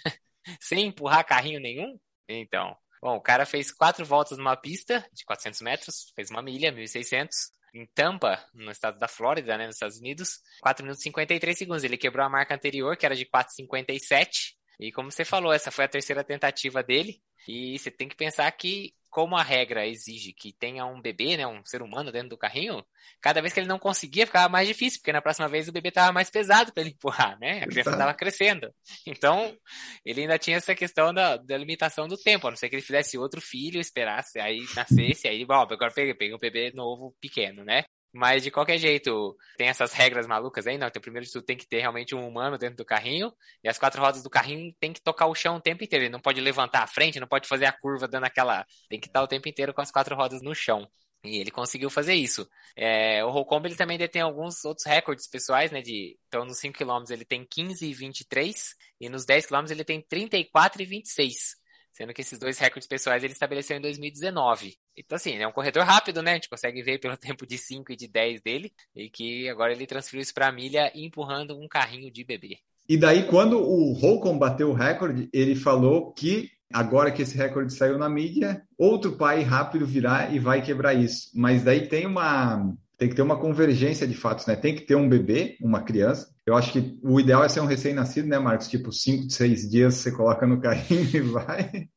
Sem 0.60 0.86
empurrar 0.86 1.26
carrinho 1.26 1.60
nenhum? 1.60 1.98
Então, 2.26 2.74
bom, 3.02 3.16
o 3.16 3.20
cara 3.20 3.44
fez 3.44 3.70
quatro 3.70 4.04
voltas 4.04 4.38
numa 4.38 4.56
pista 4.56 5.06
de 5.12 5.26
400 5.26 5.60
metros, 5.60 6.10
fez 6.16 6.30
uma 6.30 6.40
milha, 6.40 6.72
1.600, 6.72 7.28
em 7.74 7.86
Tampa, 7.94 8.44
no 8.52 8.70
estado 8.70 8.98
da 8.98 9.08
Flórida, 9.08 9.56
né, 9.56 9.66
nos 9.66 9.76
Estados 9.76 9.98
Unidos, 9.98 10.40
4 10.60 10.84
minutos 10.84 11.00
e 11.00 11.04
53 11.04 11.58
segundos. 11.58 11.84
Ele 11.84 11.96
quebrou 11.96 12.24
a 12.24 12.28
marca 12.28 12.54
anterior, 12.54 12.96
que 12.96 13.06
era 13.06 13.16
de 13.16 13.24
4,57. 13.26 14.54
E 14.78 14.92
como 14.92 15.10
você 15.10 15.24
falou, 15.24 15.52
essa 15.52 15.70
foi 15.70 15.84
a 15.84 15.88
terceira 15.88 16.22
tentativa 16.22 16.82
dele. 16.82 17.22
E 17.48 17.78
você 17.78 17.90
tem 17.90 18.08
que 18.08 18.16
pensar 18.16 18.50
que 18.52 18.94
como 19.12 19.36
a 19.36 19.42
regra 19.42 19.86
exige 19.86 20.32
que 20.32 20.54
tenha 20.54 20.86
um 20.86 20.98
bebê, 20.98 21.36
né, 21.36 21.46
um 21.46 21.62
ser 21.66 21.82
humano 21.82 22.10
dentro 22.10 22.30
do 22.30 22.38
carrinho, 22.38 22.82
cada 23.20 23.42
vez 23.42 23.52
que 23.52 23.60
ele 23.60 23.68
não 23.68 23.78
conseguia 23.78 24.26
ficava 24.26 24.48
mais 24.48 24.66
difícil, 24.66 25.00
porque 25.00 25.12
na 25.12 25.20
próxima 25.20 25.46
vez 25.48 25.68
o 25.68 25.72
bebê 25.72 25.90
estava 25.90 26.10
mais 26.12 26.30
pesado 26.30 26.72
para 26.72 26.82
ele 26.82 26.92
empurrar, 26.96 27.38
né? 27.38 27.62
A 27.62 27.66
criança 27.66 27.90
estava 27.90 28.14
crescendo. 28.14 28.72
Então, 29.06 29.54
ele 30.02 30.22
ainda 30.22 30.38
tinha 30.38 30.56
essa 30.56 30.74
questão 30.74 31.12
da, 31.12 31.36
da, 31.36 31.58
limitação 31.58 32.08
do 32.08 32.16
tempo, 32.16 32.46
a 32.46 32.50
não 32.50 32.56
ser 32.56 32.70
que 32.70 32.76
ele 32.76 32.82
fizesse 32.82 33.18
outro 33.18 33.40
filho, 33.42 33.78
esperasse, 33.78 34.40
aí 34.40 34.64
nascesse, 34.74 35.28
aí, 35.28 35.44
bom, 35.44 35.60
agora 35.60 35.92
peguei, 35.92 36.14
peguei 36.14 36.34
um 36.34 36.38
bebê 36.38 36.72
novo, 36.74 37.14
pequeno, 37.20 37.64
né? 37.64 37.84
Mas 38.12 38.42
de 38.42 38.50
qualquer 38.50 38.76
jeito, 38.78 39.36
tem 39.56 39.68
essas 39.68 39.92
regras 39.92 40.26
malucas 40.26 40.66
aí, 40.66 40.76
não. 40.76 40.86
Então, 40.86 41.00
primeiro 41.00 41.24
de 41.24 41.32
tudo, 41.32 41.44
tem 41.44 41.56
que 41.56 41.66
ter 41.66 41.80
realmente 41.80 42.14
um 42.14 42.26
humano 42.28 42.58
dentro 42.58 42.76
do 42.76 42.84
carrinho. 42.84 43.32
E 43.64 43.68
as 43.68 43.78
quatro 43.78 44.00
rodas 44.00 44.22
do 44.22 44.28
carrinho 44.28 44.74
tem 44.78 44.92
que 44.92 45.00
tocar 45.00 45.26
o 45.26 45.34
chão 45.34 45.56
o 45.56 45.60
tempo 45.60 45.82
inteiro. 45.82 46.04
Ele 46.04 46.12
não 46.12 46.20
pode 46.20 46.40
levantar 46.40 46.82
a 46.82 46.86
frente, 46.86 47.18
não 47.18 47.26
pode 47.26 47.48
fazer 47.48 47.64
a 47.64 47.72
curva 47.72 48.06
dando 48.06 48.24
aquela. 48.24 48.66
Tem 48.88 49.00
que 49.00 49.06
estar 49.06 49.22
o 49.22 49.26
tempo 49.28 49.48
inteiro 49.48 49.72
com 49.72 49.80
as 49.80 49.90
quatro 49.90 50.14
rodas 50.14 50.42
no 50.42 50.54
chão. 50.54 50.86
E 51.24 51.38
ele 51.38 51.50
conseguiu 51.50 51.88
fazer 51.88 52.14
isso. 52.14 52.48
É, 52.76 53.24
o 53.24 53.30
Holcomb 53.30 53.66
ele 53.66 53.76
também 53.76 53.96
detém 53.96 54.20
alguns 54.22 54.64
outros 54.64 54.86
recordes 54.86 55.28
pessoais, 55.28 55.70
né? 55.70 55.80
De, 55.80 56.18
então, 56.26 56.44
nos 56.44 56.58
5 56.58 56.76
km 56.76 57.04
ele 57.10 57.24
tem 57.24 57.46
15 57.48 57.86
e 57.86 57.94
23, 57.94 58.74
e 59.00 59.08
nos 59.08 59.24
10 59.24 59.46
km 59.46 59.70
ele 59.70 59.84
tem 59.84 60.02
34 60.02 60.82
e 60.82 60.84
26. 60.84 61.56
Sendo 61.92 62.12
que 62.12 62.22
esses 62.22 62.38
dois 62.38 62.58
recordes 62.58 62.88
pessoais 62.88 63.22
ele 63.22 63.32
estabeleceu 63.32 63.76
em 63.76 63.80
2019. 63.80 64.76
Então, 64.96 65.16
assim, 65.16 65.36
é 65.36 65.46
um 65.46 65.52
corredor 65.52 65.84
rápido, 65.84 66.22
né? 66.22 66.32
A 66.32 66.34
gente 66.34 66.48
consegue 66.48 66.82
ver 66.82 66.98
pelo 66.98 67.16
tempo 67.18 67.46
de 67.46 67.58
5 67.58 67.92
e 67.92 67.96
de 67.96 68.08
10 68.08 68.42
dele. 68.42 68.72
E 68.94 69.08
que 69.08 69.48
agora 69.48 69.72
ele 69.72 69.86
transferiu 69.86 70.22
isso 70.22 70.34
para 70.34 70.48
a 70.48 70.52
milha 70.52 70.92
empurrando 70.94 71.58
um 71.58 71.68
carrinho 71.68 72.10
de 72.10 72.24
bebê. 72.24 72.58
E 72.88 72.96
daí, 72.96 73.26
quando 73.26 73.58
o 73.58 73.92
Holcomb 73.92 74.38
bateu 74.38 74.70
o 74.70 74.74
recorde, 74.74 75.28
ele 75.32 75.54
falou 75.54 76.12
que 76.12 76.50
agora 76.72 77.10
que 77.12 77.22
esse 77.22 77.36
recorde 77.36 77.72
saiu 77.72 77.98
na 77.98 78.08
mídia, 78.08 78.62
outro 78.76 79.12
pai 79.12 79.42
rápido 79.42 79.86
virá 79.86 80.30
e 80.30 80.38
vai 80.38 80.62
quebrar 80.62 80.94
isso. 80.94 81.30
Mas 81.34 81.62
daí 81.62 81.86
tem 81.88 82.06
uma 82.06 82.74
tem 83.02 83.08
que 83.08 83.16
ter 83.16 83.22
uma 83.22 83.36
convergência 83.36 84.06
de 84.06 84.14
fatos, 84.14 84.46
né? 84.46 84.54
Tem 84.54 84.76
que 84.76 84.82
ter 84.82 84.94
um 84.94 85.08
bebê, 85.08 85.56
uma 85.60 85.82
criança. 85.82 86.32
Eu 86.46 86.54
acho 86.54 86.72
que 86.72 87.00
o 87.02 87.18
ideal 87.18 87.42
é 87.42 87.48
ser 87.48 87.58
um 87.58 87.66
recém-nascido, 87.66 88.28
né, 88.28 88.38
Marcos? 88.38 88.68
Tipo, 88.68 88.92
cinco, 88.92 89.28
seis 89.28 89.68
dias 89.68 89.96
você 89.96 90.12
coloca 90.12 90.46
no 90.46 90.60
carrinho 90.62 91.08
e 91.12 91.20
vai. 91.20 91.88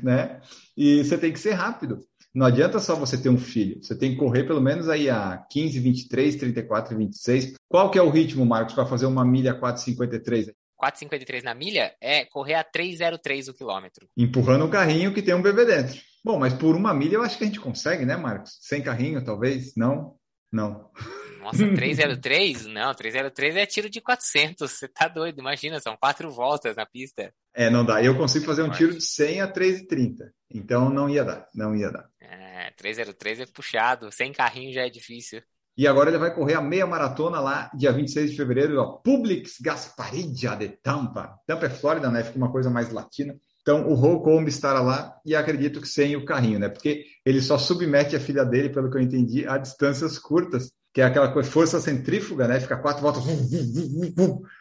né? 0.00 0.40
E 0.76 1.02
você 1.02 1.18
tem 1.18 1.32
que 1.32 1.40
ser 1.40 1.54
rápido. 1.54 1.98
Não 2.34 2.46
adianta 2.46 2.78
só 2.78 2.94
você 2.94 3.18
ter 3.18 3.28
um 3.28 3.38
filho. 3.38 3.82
Você 3.82 3.96
tem 3.96 4.12
que 4.12 4.16
correr 4.16 4.44
pelo 4.44 4.60
menos 4.60 4.88
aí 4.88 5.10
a 5.10 5.36
15, 5.50 5.78
23, 5.78 6.36
34 6.36 6.94
e 6.94 6.96
26. 6.96 7.54
Qual 7.68 7.90
que 7.90 7.98
é 7.98 8.02
o 8.02 8.08
ritmo, 8.08 8.46
Marcos, 8.46 8.74
para 8.74 8.86
fazer 8.86 9.06
uma 9.06 9.24
milha 9.24 9.58
4,53? 9.58 10.52
4,53 10.82 11.42
na 11.42 11.54
milha 11.54 11.94
é 12.00 12.24
correr 12.24 12.54
a 12.54 12.64
3,03 12.64 13.48
o 13.48 13.54
quilômetro. 13.54 14.08
Empurrando 14.16 14.64
um 14.64 14.70
carrinho 14.70 15.12
que 15.12 15.22
tem 15.22 15.34
um 15.34 15.42
bebê 15.42 15.64
dentro. 15.64 16.00
Bom, 16.24 16.38
mas 16.38 16.54
por 16.54 16.74
uma 16.74 16.94
milha 16.94 17.16
eu 17.16 17.22
acho 17.22 17.36
que 17.36 17.44
a 17.44 17.46
gente 17.46 17.60
consegue, 17.60 18.04
né, 18.04 18.16
Marcos? 18.16 18.58
Sem 18.60 18.82
carrinho, 18.82 19.22
talvez? 19.24 19.74
Não? 19.76 20.16
Não. 20.50 20.90
Nossa, 21.42 21.58
303? 21.74 22.66
Não, 22.66 22.94
303 22.94 23.56
é 23.56 23.66
tiro 23.66 23.90
de 23.90 24.00
400. 24.00 24.70
Você 24.70 24.86
tá 24.86 25.08
doido, 25.08 25.40
imagina, 25.40 25.80
são 25.80 25.96
quatro 25.96 26.30
voltas 26.30 26.76
na 26.76 26.86
pista. 26.86 27.34
É, 27.52 27.68
não 27.68 27.84
dá. 27.84 28.02
Eu 28.02 28.16
consigo 28.16 28.46
fazer 28.46 28.62
um 28.62 28.70
tiro 28.70 28.94
de 28.96 29.04
100 29.04 29.40
a 29.40 29.52
3,30. 29.52 30.30
Então 30.48 30.88
não 30.88 31.10
ia 31.10 31.24
dar, 31.24 31.48
não 31.52 31.74
ia 31.74 31.90
dar. 31.90 32.08
É, 32.20 32.70
303 32.76 33.40
é 33.40 33.46
puxado, 33.46 34.12
sem 34.12 34.32
carrinho 34.32 34.72
já 34.72 34.86
é 34.86 34.88
difícil. 34.88 35.42
E 35.76 35.88
agora 35.88 36.10
ele 36.10 36.18
vai 36.18 36.34
correr 36.34 36.54
a 36.54 36.60
meia 36.60 36.86
maratona 36.86 37.40
lá, 37.40 37.70
dia 37.74 37.90
26 37.90 38.30
de 38.30 38.36
fevereiro, 38.36 38.78
ó, 38.78 38.98
Publix 38.98 39.58
Gasparidia 39.60 40.54
de 40.54 40.68
Tampa. 40.68 41.34
Tampa 41.46 41.66
é 41.66 41.70
Flórida, 41.70 42.10
né? 42.10 42.22
Fica 42.22 42.36
uma 42.36 42.52
coisa 42.52 42.68
mais 42.68 42.92
latina. 42.92 43.34
Então, 43.62 43.88
o 43.88 43.94
Holcomb 43.94 44.46
estará 44.48 44.80
lá 44.80 45.16
e 45.24 45.34
acredito 45.34 45.80
que 45.80 45.88
sem 45.88 46.14
o 46.16 46.24
carrinho, 46.24 46.58
né? 46.58 46.68
Porque 46.68 47.04
ele 47.24 47.40
só 47.40 47.56
submete 47.56 48.14
a 48.14 48.20
filha 48.20 48.44
dele, 48.44 48.68
pelo 48.68 48.90
que 48.90 48.98
eu 48.98 49.00
entendi, 49.00 49.46
a 49.46 49.56
distâncias 49.56 50.18
curtas, 50.18 50.72
que 50.92 51.00
é 51.00 51.04
aquela 51.04 51.32
coisa, 51.32 51.50
força 51.50 51.80
centrífuga, 51.80 52.46
né? 52.46 52.60
Fica 52.60 52.76
quatro 52.76 53.02
voltas. 53.02 53.24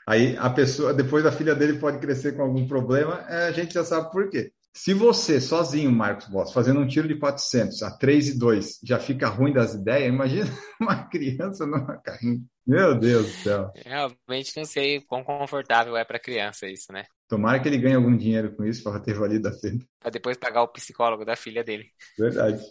Aí 0.08 0.38
a 0.38 0.50
pessoa, 0.50 0.94
depois 0.94 1.26
a 1.26 1.32
filha 1.32 1.54
dele 1.54 1.78
pode 1.78 2.00
crescer 2.00 2.36
com 2.36 2.44
algum 2.44 2.68
problema, 2.68 3.26
é, 3.28 3.48
a 3.48 3.52
gente 3.52 3.74
já 3.74 3.84
sabe 3.84 4.12
por 4.12 4.30
quê. 4.30 4.52
Se 4.74 4.94
você, 4.94 5.42
sozinho, 5.42 5.92
Marcos 5.92 6.28
Boss, 6.28 6.54
fazendo 6.54 6.80
um 6.80 6.88
tiro 6.88 7.06
de 7.06 7.20
400 7.20 7.84
a 7.84 7.92
3 7.92 8.30
e 8.30 8.40
2, 8.40 8.80
já 8.82 8.98
fica 8.98 9.28
ruim 9.28 9.52
das 9.52 9.74
ideias, 9.74 10.08
imagina 10.08 10.50
uma 10.80 11.04
criança 11.10 11.66
numa 11.66 11.98
carrinho. 11.98 12.46
Meu 12.66 12.98
Deus 12.98 13.26
do 13.26 13.34
céu. 13.44 13.72
Realmente 13.86 14.56
não 14.56 14.64
sei 14.64 15.02
quão 15.02 15.26
confortável 15.26 15.98
é 15.98 16.06
para 16.06 16.18
criança 16.18 16.70
isso, 16.70 16.94
né? 16.94 17.06
Tomara 17.28 17.60
que 17.60 17.68
ele 17.68 17.78
ganhe 17.78 17.96
algum 17.96 18.16
dinheiro 18.16 18.56
com 18.56 18.64
isso 18.64 18.82
para 18.82 19.00
ter 19.02 19.14
valido 19.14 19.50
a 19.50 19.52
pena. 19.52 19.80
Para 20.00 20.12
depois 20.12 20.38
pagar 20.38 20.64
o 20.64 20.70
psicólogo 20.70 21.26
da 21.26 21.36
filha 21.36 21.64
dele. 21.66 21.90
Verdade. 22.18 22.62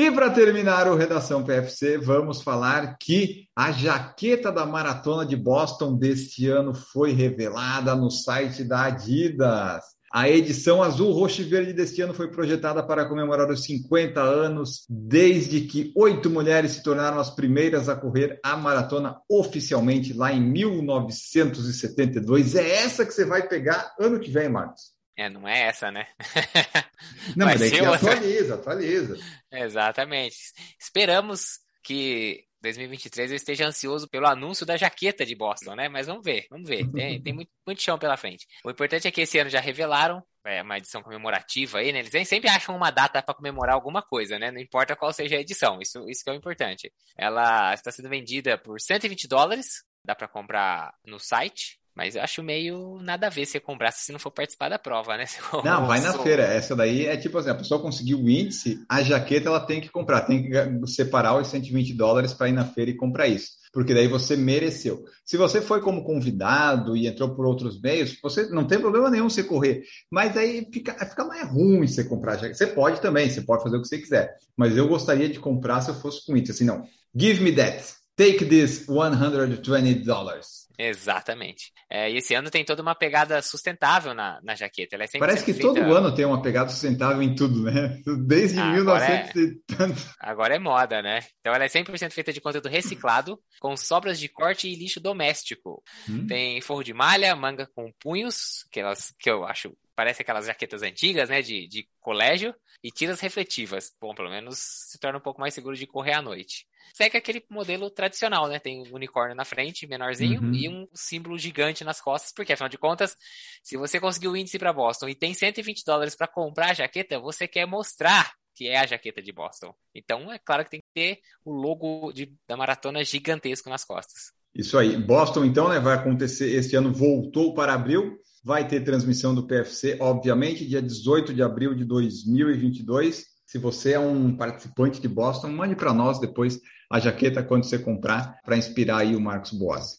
E 0.00 0.10
para 0.10 0.30
terminar 0.30 0.88
o 0.88 0.96
Redação 0.96 1.44
PFC, 1.44 1.98
vamos 1.98 2.40
falar 2.40 2.96
que 2.98 3.44
a 3.54 3.70
jaqueta 3.70 4.50
da 4.50 4.64
maratona 4.64 5.26
de 5.26 5.36
Boston 5.36 5.94
deste 5.94 6.48
ano 6.48 6.72
foi 6.72 7.12
revelada 7.12 7.94
no 7.94 8.10
site 8.10 8.64
da 8.64 8.84
Adidas. 8.84 9.84
A 10.10 10.26
edição 10.26 10.82
azul, 10.82 11.12
roxo 11.12 11.42
e 11.42 11.44
verde 11.44 11.74
deste 11.74 12.00
ano 12.00 12.14
foi 12.14 12.30
projetada 12.30 12.82
para 12.82 13.04
comemorar 13.04 13.50
os 13.50 13.62
50 13.64 14.22
anos, 14.22 14.86
desde 14.88 15.66
que 15.66 15.92
oito 15.94 16.30
mulheres 16.30 16.70
se 16.70 16.82
tornaram 16.82 17.20
as 17.20 17.28
primeiras 17.28 17.90
a 17.90 17.94
correr 17.94 18.40
a 18.42 18.56
maratona 18.56 19.18
oficialmente 19.30 20.14
lá 20.14 20.32
em 20.32 20.40
1972. 20.40 22.54
É 22.54 22.76
essa 22.76 23.04
que 23.04 23.12
você 23.12 23.26
vai 23.26 23.46
pegar 23.46 23.92
ano 24.00 24.18
que 24.18 24.30
vem, 24.30 24.48
Marcos. 24.48 24.98
É, 25.16 25.28
não 25.28 25.46
é 25.46 25.62
essa, 25.62 25.90
né? 25.90 26.06
Não, 27.36 27.46
mas 27.46 27.60
daí 27.60 27.70
que 27.70 27.78
atualiza, 27.80 28.54
atualiza. 28.54 29.16
Exatamente. 29.52 30.36
Esperamos 30.78 31.58
que 31.82 32.44
2023 32.62 33.30
eu 33.30 33.36
esteja 33.36 33.66
ansioso 33.66 34.08
pelo 34.08 34.26
anúncio 34.26 34.66
da 34.66 34.76
jaqueta 34.76 35.24
de 35.24 35.34
Boston, 35.34 35.74
né? 35.74 35.88
Mas 35.88 36.06
vamos 36.06 36.22
ver, 36.22 36.46
vamos 36.50 36.68
ver. 36.68 36.90
Tem, 36.92 37.22
tem 37.22 37.32
muito, 37.32 37.50
muito, 37.66 37.82
chão 37.82 37.98
pela 37.98 38.16
frente. 38.16 38.46
O 38.64 38.70
importante 38.70 39.08
é 39.08 39.10
que 39.10 39.22
esse 39.22 39.38
ano 39.38 39.50
já 39.50 39.60
revelaram 39.60 40.22
é, 40.44 40.62
uma 40.62 40.76
edição 40.76 41.02
comemorativa 41.02 41.78
aí, 41.78 41.92
né? 41.92 42.00
Eles 42.00 42.28
sempre 42.28 42.50
acham 42.50 42.76
uma 42.76 42.90
data 42.90 43.22
para 43.22 43.34
comemorar 43.34 43.74
alguma 43.74 44.02
coisa, 44.02 44.38
né? 44.38 44.50
Não 44.50 44.60
importa 44.60 44.96
qual 44.96 45.12
seja 45.12 45.36
a 45.36 45.40
edição, 45.40 45.80
isso, 45.80 46.08
isso 46.08 46.22
que 46.22 46.30
é 46.30 46.32
o 46.32 46.36
importante. 46.36 46.92
Ela 47.16 47.72
está 47.74 47.90
sendo 47.90 48.08
vendida 48.08 48.58
por 48.58 48.80
120 48.80 49.26
dólares, 49.26 49.82
dá 50.04 50.14
para 50.14 50.28
comprar 50.28 50.94
no 51.04 51.18
site. 51.18 51.79
Mas 52.00 52.16
eu 52.16 52.22
acho 52.22 52.42
meio 52.42 52.98
nada 53.02 53.26
a 53.26 53.30
ver 53.30 53.44
você 53.44 53.60
comprar 53.60 53.92
se 53.92 54.10
não 54.10 54.18
for 54.18 54.30
participar 54.30 54.70
da 54.70 54.78
prova, 54.78 55.18
né? 55.18 55.26
Não, 55.62 55.86
vai 55.86 56.00
na 56.00 56.14
feira. 56.14 56.44
Essa 56.44 56.74
daí 56.74 57.04
é 57.04 57.14
tipo 57.14 57.36
assim, 57.36 57.50
a 57.50 57.54
pessoa 57.54 57.78
conseguiu 57.78 58.20
o 58.20 58.30
índice, 58.30 58.82
a 58.88 59.02
jaqueta 59.02 59.50
ela 59.50 59.60
tem 59.60 59.82
que 59.82 59.90
comprar, 59.90 60.22
tem 60.22 60.48
que 60.48 60.86
separar 60.86 61.36
os 61.36 61.48
120 61.48 61.92
dólares 61.92 62.32
para 62.32 62.48
ir 62.48 62.52
na 62.52 62.64
feira 62.64 62.90
e 62.90 62.96
comprar 62.96 63.28
isso. 63.28 63.50
Porque 63.70 63.92
daí 63.92 64.08
você 64.08 64.34
mereceu. 64.34 65.04
Se 65.26 65.36
você 65.36 65.60
foi 65.60 65.82
como 65.82 66.02
convidado 66.02 66.96
e 66.96 67.06
entrou 67.06 67.34
por 67.34 67.44
outros 67.44 67.78
meios, 67.78 68.18
você 68.22 68.48
não 68.48 68.66
tem 68.66 68.80
problema 68.80 69.10
nenhum 69.10 69.28
você 69.28 69.44
correr. 69.44 69.82
Mas 70.10 70.38
aí 70.38 70.66
fica, 70.72 70.94
fica 71.06 71.26
mais 71.26 71.46
ruim 71.50 71.86
você 71.86 72.02
comprar 72.02 72.36
jaqueta. 72.36 72.54
Você 72.54 72.68
pode 72.68 73.02
também, 73.02 73.28
você 73.28 73.42
pode 73.42 73.62
fazer 73.62 73.76
o 73.76 73.82
que 73.82 73.88
você 73.88 73.98
quiser. 73.98 74.38
Mas 74.56 74.74
eu 74.74 74.88
gostaria 74.88 75.28
de 75.28 75.38
comprar 75.38 75.82
se 75.82 75.90
eu 75.90 75.94
fosse 75.96 76.24
com 76.24 76.34
índice. 76.34 76.52
Assim, 76.52 76.64
não. 76.64 76.82
Give 77.14 77.44
me 77.44 77.52
that. 77.56 77.84
Take 78.16 78.46
this 78.46 78.86
120 78.86 80.02
dollars. 80.02 80.59
Exatamente. 80.82 81.72
É, 81.90 82.10
e 82.10 82.16
esse 82.16 82.34
ano 82.34 82.48
tem 82.48 82.64
toda 82.64 82.80
uma 82.80 82.94
pegada 82.94 83.42
sustentável 83.42 84.14
na, 84.14 84.40
na 84.42 84.54
jaqueta. 84.54 84.96
É 84.96 85.18
Parece 85.18 85.44
que 85.44 85.52
feita... 85.52 85.68
todo 85.68 85.94
ano 85.94 86.14
tem 86.14 86.24
uma 86.24 86.40
pegada 86.40 86.70
sustentável 86.70 87.20
em 87.20 87.34
tudo, 87.34 87.64
né? 87.64 88.00
Desde 88.26 88.58
ah, 88.58 88.72
1900 88.72 88.80
agora 88.80 89.04
é... 89.04 89.76
tanto. 89.76 90.14
Agora 90.18 90.56
é 90.56 90.58
moda, 90.58 91.02
né? 91.02 91.20
Então 91.40 91.54
ela 91.54 91.64
é 91.64 91.68
100% 91.68 92.12
feita 92.12 92.32
de 92.32 92.40
conteúdo 92.40 92.68
reciclado, 92.68 93.38
com 93.60 93.76
sobras 93.76 94.18
de 94.18 94.28
corte 94.28 94.68
e 94.68 94.74
lixo 94.74 95.00
doméstico. 95.00 95.82
Hum. 96.08 96.26
Tem 96.26 96.60
forro 96.62 96.82
de 96.82 96.94
malha, 96.94 97.36
manga 97.36 97.68
com 97.74 97.92
punhos, 98.00 98.64
que, 98.72 98.80
elas, 98.80 99.12
que 99.18 99.30
eu 99.30 99.44
acho 99.44 99.76
parece 99.94 100.22
aquelas 100.22 100.46
jaquetas 100.46 100.82
antigas, 100.82 101.28
né, 101.28 101.42
de, 101.42 101.68
de 101.68 101.86
colégio, 102.00 102.54
e 102.82 102.90
tiras 102.90 103.20
refletivas. 103.20 103.92
Bom, 104.00 104.14
pelo 104.14 104.30
menos 104.30 104.58
se 104.58 104.98
torna 104.98 105.18
um 105.18 105.22
pouco 105.22 105.40
mais 105.40 105.54
seguro 105.54 105.76
de 105.76 105.86
correr 105.86 106.12
à 106.12 106.22
noite 106.22 106.66
segue 106.92 107.16
aquele 107.16 107.44
modelo 107.48 107.90
tradicional, 107.90 108.48
né? 108.48 108.58
Tem 108.58 108.82
um 108.82 108.94
unicórnio 108.94 109.36
na 109.36 109.44
frente, 109.44 109.86
menorzinho, 109.86 110.40
uhum. 110.40 110.54
e 110.54 110.68
um 110.68 110.88
símbolo 110.94 111.38
gigante 111.38 111.84
nas 111.84 112.00
costas, 112.00 112.32
porque 112.32 112.52
afinal 112.52 112.68
de 112.68 112.78
contas, 112.78 113.16
se 113.62 113.76
você 113.76 114.00
conseguiu 114.00 114.32
o 114.32 114.36
índice 114.36 114.58
para 114.58 114.72
Boston 114.72 115.08
e 115.08 115.14
tem 115.14 115.34
120 115.34 115.84
dólares 115.84 116.16
para 116.16 116.28
comprar 116.28 116.70
a 116.70 116.74
jaqueta, 116.74 117.18
você 117.18 117.46
quer 117.46 117.66
mostrar 117.66 118.32
que 118.54 118.68
é 118.68 118.78
a 118.78 118.86
jaqueta 118.86 119.22
de 119.22 119.32
Boston. 119.32 119.74
Então, 119.94 120.30
é 120.30 120.38
claro 120.38 120.64
que 120.64 120.70
tem 120.70 120.80
que 120.80 120.92
ter 120.92 121.20
o 121.44 121.52
logo 121.52 122.12
de, 122.12 122.34
da 122.46 122.56
maratona 122.56 123.02
gigantesco 123.04 123.70
nas 123.70 123.84
costas. 123.84 124.32
Isso 124.54 124.76
aí. 124.76 124.96
Boston, 124.96 125.44
então, 125.44 125.68
né, 125.68 125.78
vai 125.78 125.94
acontecer 125.94 126.50
este 126.50 126.74
ano, 126.76 126.92
voltou 126.92 127.54
para 127.54 127.74
abril. 127.74 128.16
Vai 128.42 128.66
ter 128.66 128.80
transmissão 128.80 129.34
do 129.34 129.46
PFC, 129.46 129.98
obviamente, 130.00 130.66
dia 130.66 130.80
18 130.80 131.34
de 131.34 131.42
abril 131.42 131.74
de 131.74 131.84
2022. 131.84 133.26
Se 133.46 133.58
você 133.58 133.92
é 133.92 133.98
um 133.98 134.34
participante 134.34 135.00
de 135.00 135.08
Boston, 135.08 135.48
mande 135.48 135.76
para 135.76 135.92
nós 135.92 136.18
depois 136.18 136.58
a 136.90 136.98
jaqueta 136.98 137.42
quando 137.42 137.64
você 137.64 137.78
comprar 137.78 138.40
para 138.44 138.56
inspirar 138.56 138.98
aí 138.98 139.14
o 139.14 139.20
Marcos 139.20 139.52
Boas. 139.52 139.98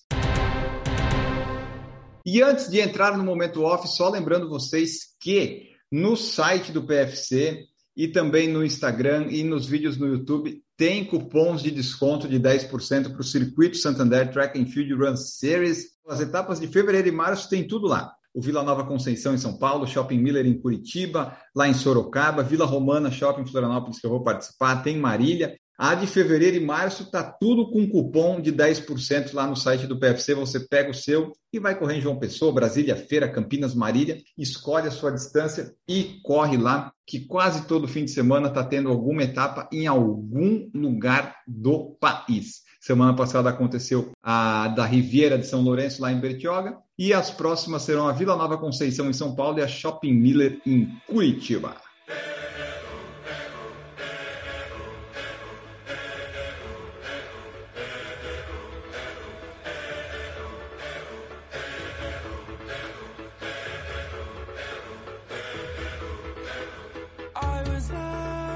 E 2.25 2.41
antes 2.41 2.69
de 2.69 2.79
entrar 2.79 3.17
no 3.17 3.23
momento 3.23 3.63
off, 3.63 3.87
só 3.87 4.09
lembrando 4.09 4.49
vocês 4.49 5.15
que 5.19 5.69
no 5.91 6.15
site 6.15 6.71
do 6.71 6.83
PFC 6.83 7.67
e 7.95 8.07
também 8.07 8.47
no 8.47 8.63
Instagram 8.63 9.27
e 9.29 9.43
nos 9.43 9.67
vídeos 9.67 9.97
no 9.97 10.07
YouTube 10.07 10.61
tem 10.77 11.05
cupons 11.05 11.61
de 11.61 11.69
desconto 11.69 12.27
de 12.27 12.39
10% 12.39 13.11
para 13.11 13.21
o 13.21 13.23
Circuito 13.23 13.77
Santander 13.77 14.31
Track 14.31 14.59
and 14.59 14.65
Field 14.65 14.93
Run 14.93 15.15
Series. 15.15 15.89
As 16.07 16.19
etapas 16.19 16.59
de 16.59 16.67
fevereiro 16.67 17.07
e 17.07 17.11
março 17.11 17.49
tem 17.49 17.67
tudo 17.67 17.87
lá 17.87 18.13
o 18.33 18.41
Vila 18.41 18.63
Nova 18.63 18.85
Conceição 18.85 19.33
em 19.33 19.37
São 19.37 19.57
Paulo, 19.57 19.85
Shopping 19.85 20.17
Miller 20.17 20.45
em 20.45 20.57
Curitiba, 20.57 21.37
lá 21.55 21.67
em 21.67 21.73
Sorocaba, 21.73 22.43
Vila 22.43 22.65
Romana 22.65 23.11
Shopping 23.11 23.45
Florianópolis 23.45 23.99
que 23.99 24.05
eu 24.05 24.11
vou 24.11 24.23
participar, 24.23 24.81
tem 24.81 24.97
Marília. 24.97 25.57
A 25.83 25.95
de 25.95 26.05
fevereiro 26.05 26.57
e 26.57 26.59
março 26.59 27.09
tá 27.09 27.23
tudo 27.23 27.71
com 27.71 27.89
cupom 27.89 28.39
de 28.39 28.53
10% 28.53 29.33
lá 29.33 29.47
no 29.47 29.55
site 29.55 29.87
do 29.87 29.97
PFC. 29.97 30.35
Você 30.35 30.59
pega 30.59 30.91
o 30.91 30.93
seu 30.93 31.31
e 31.51 31.57
vai 31.57 31.73
correr 31.73 31.95
em 31.95 32.01
João 32.01 32.19
Pessoa, 32.19 32.53
Brasília, 32.53 32.95
Feira, 32.95 33.27
Campinas, 33.27 33.73
Marília, 33.73 34.21
escolhe 34.37 34.87
a 34.87 34.91
sua 34.91 35.09
distância 35.09 35.73
e 35.89 36.19
corre 36.23 36.55
lá, 36.55 36.93
que 37.03 37.21
quase 37.21 37.65
todo 37.65 37.87
fim 37.87 38.05
de 38.05 38.11
semana 38.11 38.49
está 38.49 38.63
tendo 38.63 38.89
alguma 38.89 39.23
etapa 39.23 39.67
em 39.73 39.87
algum 39.87 40.69
lugar 40.71 41.35
do 41.47 41.97
país. 41.99 42.61
Semana 42.79 43.15
passada 43.15 43.49
aconteceu 43.49 44.11
a 44.21 44.67
da 44.67 44.85
Riviera 44.85 45.35
de 45.35 45.47
São 45.47 45.63
Lourenço, 45.63 45.99
lá 45.99 46.11
em 46.11 46.19
Bertioga. 46.19 46.77
E 46.95 47.11
as 47.11 47.31
próximas 47.31 47.81
serão 47.81 48.07
a 48.07 48.11
Vila 48.11 48.35
Nova 48.35 48.55
Conceição, 48.55 49.09
em 49.09 49.13
São 49.13 49.33
Paulo, 49.33 49.57
e 49.57 49.63
a 49.63 49.67
Shopping 49.67 50.13
Miller, 50.13 50.61
em 50.63 50.95
Curitiba. 51.07 51.75